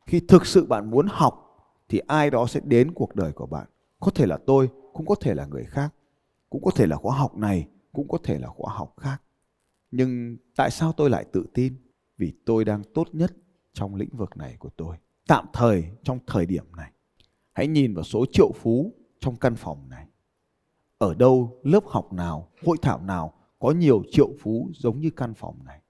Khi 0.05 0.19
thực 0.27 0.45
sự 0.45 0.65
bạn 0.65 0.91
muốn 0.91 1.07
học 1.09 1.43
thì 1.89 1.99
ai 2.07 2.29
đó 2.29 2.47
sẽ 2.47 2.59
đến 2.63 2.91
cuộc 2.91 3.15
đời 3.15 3.31
của 3.31 3.45
bạn. 3.45 3.67
Có 3.99 4.11
thể 4.15 4.25
là 4.25 4.37
tôi, 4.45 4.69
cũng 4.93 5.05
có 5.05 5.15
thể 5.15 5.33
là 5.33 5.45
người 5.45 5.63
khác. 5.63 5.93
Cũng 6.49 6.63
có 6.63 6.71
thể 6.75 6.87
là 6.87 6.95
khóa 6.95 7.17
học 7.17 7.37
này, 7.37 7.67
cũng 7.93 8.07
có 8.07 8.17
thể 8.23 8.39
là 8.39 8.47
khóa 8.47 8.73
học 8.73 8.93
khác. 8.97 9.21
Nhưng 9.91 10.37
tại 10.55 10.71
sao 10.71 10.91
tôi 10.91 11.09
lại 11.09 11.25
tự 11.31 11.45
tin? 11.53 11.75
Vì 12.17 12.33
tôi 12.45 12.65
đang 12.65 12.83
tốt 12.93 13.07
nhất 13.11 13.33
trong 13.73 13.95
lĩnh 13.95 14.17
vực 14.17 14.37
này 14.37 14.55
của 14.59 14.69
tôi. 14.77 14.97
Tạm 15.27 15.45
thời, 15.53 15.83
trong 16.03 16.19
thời 16.27 16.45
điểm 16.45 16.65
này, 16.77 16.91
hãy 17.53 17.67
nhìn 17.67 17.93
vào 17.93 18.03
số 18.03 18.25
triệu 18.31 18.51
phú 18.61 18.93
trong 19.19 19.35
căn 19.35 19.55
phòng 19.55 19.89
này. 19.89 20.07
Ở 20.97 21.13
đâu 21.13 21.59
lớp 21.63 21.83
học 21.85 22.13
nào, 22.13 22.51
hội 22.65 22.77
thảo 22.81 23.01
nào 23.01 23.33
có 23.59 23.71
nhiều 23.71 24.03
triệu 24.11 24.29
phú 24.39 24.69
giống 24.73 24.99
như 24.99 25.09
căn 25.09 25.33
phòng 25.33 25.59
này? 25.65 25.81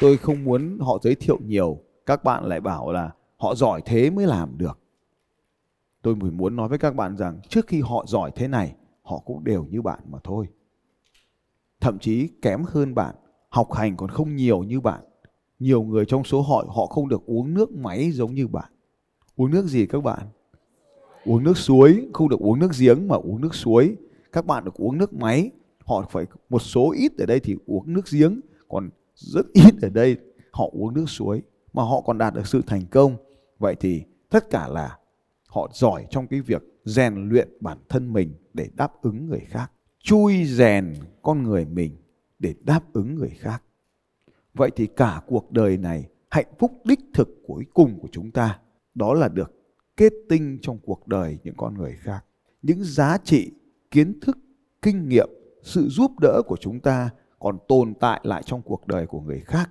Tôi 0.00 0.16
không 0.16 0.44
muốn 0.44 0.78
họ 0.80 0.98
giới 1.02 1.14
thiệu 1.14 1.38
nhiều, 1.44 1.78
các 2.06 2.24
bạn 2.24 2.44
lại 2.44 2.60
bảo 2.60 2.92
là 2.92 3.10
họ 3.36 3.54
giỏi 3.54 3.82
thế 3.84 4.10
mới 4.10 4.26
làm 4.26 4.58
được. 4.58 4.78
Tôi 6.02 6.14
muốn 6.14 6.56
nói 6.56 6.68
với 6.68 6.78
các 6.78 6.94
bạn 6.94 7.16
rằng 7.16 7.40
trước 7.48 7.66
khi 7.66 7.80
họ 7.80 8.04
giỏi 8.06 8.30
thế 8.34 8.48
này 8.48 8.74
họ 9.02 9.18
cũng 9.18 9.44
đều 9.44 9.64
như 9.64 9.82
bạn 9.82 10.00
mà 10.10 10.18
thôi. 10.24 10.46
Thậm 11.80 11.98
chí 11.98 12.28
kém 12.42 12.62
hơn 12.64 12.94
bạn, 12.94 13.14
học 13.48 13.72
hành 13.72 13.96
còn 13.96 14.08
không 14.08 14.36
nhiều 14.36 14.62
như 14.62 14.80
bạn. 14.80 15.04
Nhiều 15.58 15.82
người 15.82 16.04
trong 16.04 16.24
số 16.24 16.42
họ 16.42 16.64
họ 16.68 16.86
không 16.86 17.08
được 17.08 17.26
uống 17.26 17.54
nước 17.54 17.72
máy 17.72 18.10
giống 18.10 18.34
như 18.34 18.48
bạn. 18.48 18.72
Uống 19.36 19.50
nước 19.50 19.66
gì 19.66 19.86
các 19.86 20.02
bạn? 20.02 20.26
Uống 21.24 21.44
nước 21.44 21.56
suối, 21.56 22.08
không 22.12 22.28
được 22.28 22.40
uống 22.40 22.58
nước 22.58 22.70
giếng 22.78 23.08
mà 23.08 23.16
uống 23.16 23.40
nước 23.40 23.54
suối. 23.54 23.96
Các 24.32 24.46
bạn 24.46 24.64
được 24.64 24.74
uống 24.74 24.98
nước 24.98 25.12
máy, 25.14 25.50
họ 25.84 26.06
phải 26.10 26.26
một 26.48 26.58
số 26.58 26.92
ít 26.92 27.12
ở 27.18 27.26
đây 27.26 27.40
thì 27.40 27.56
uống 27.66 27.92
nước 27.92 28.10
giếng, 28.12 28.40
còn 28.68 28.90
rất 29.14 29.46
ít 29.52 29.74
ở 29.82 29.88
đây 29.88 30.16
họ 30.50 30.68
uống 30.72 30.94
nước 30.94 31.08
suối, 31.08 31.42
mà 31.72 31.82
họ 31.82 32.00
còn 32.00 32.18
đạt 32.18 32.34
được 32.34 32.46
sự 32.46 32.62
thành 32.66 32.82
công. 32.90 33.16
Vậy 33.58 33.74
thì 33.80 34.02
tất 34.30 34.50
cả 34.50 34.68
là 34.68 34.98
họ 35.48 35.70
giỏi 35.72 36.06
trong 36.10 36.26
cái 36.26 36.40
việc 36.40 36.62
rèn 36.84 37.28
luyện 37.28 37.48
bản 37.60 37.78
thân 37.88 38.12
mình 38.12 38.34
để 38.54 38.68
đáp 38.74 38.92
ứng 39.02 39.26
người 39.26 39.46
khác. 39.48 39.72
Chui 39.98 40.44
rèn 40.44 40.94
con 41.22 41.42
người 41.42 41.64
mình 41.64 41.96
để 42.38 42.54
đáp 42.60 42.92
ứng 42.92 43.14
người 43.14 43.32
khác. 43.38 43.62
Vậy 44.54 44.70
thì 44.76 44.86
cả 44.86 45.22
cuộc 45.26 45.52
đời 45.52 45.76
này, 45.76 46.08
hạnh 46.30 46.52
phúc 46.58 46.72
đích 46.84 47.00
thực 47.14 47.28
cuối 47.46 47.66
cùng 47.74 47.98
của 48.00 48.08
chúng 48.12 48.30
ta, 48.30 48.58
đó 48.94 49.14
là 49.14 49.28
được 49.28 49.52
kết 49.96 50.12
tinh 50.28 50.58
trong 50.62 50.78
cuộc 50.78 51.06
đời 51.06 51.38
những 51.44 51.54
con 51.56 51.74
người 51.74 51.96
khác. 52.00 52.24
Những 52.62 52.84
giá 52.84 53.18
trị, 53.24 53.52
kiến 53.90 54.20
thức, 54.20 54.38
kinh 54.82 55.08
nghiệm, 55.08 55.28
sự 55.62 55.88
giúp 55.88 56.10
đỡ 56.20 56.42
của 56.46 56.56
chúng 56.60 56.80
ta 56.80 57.10
còn 57.38 57.58
tồn 57.68 57.94
tại 57.94 58.20
lại 58.24 58.42
trong 58.46 58.62
cuộc 58.62 58.86
đời 58.86 59.06
của 59.06 59.20
người 59.20 59.40
khác. 59.40 59.70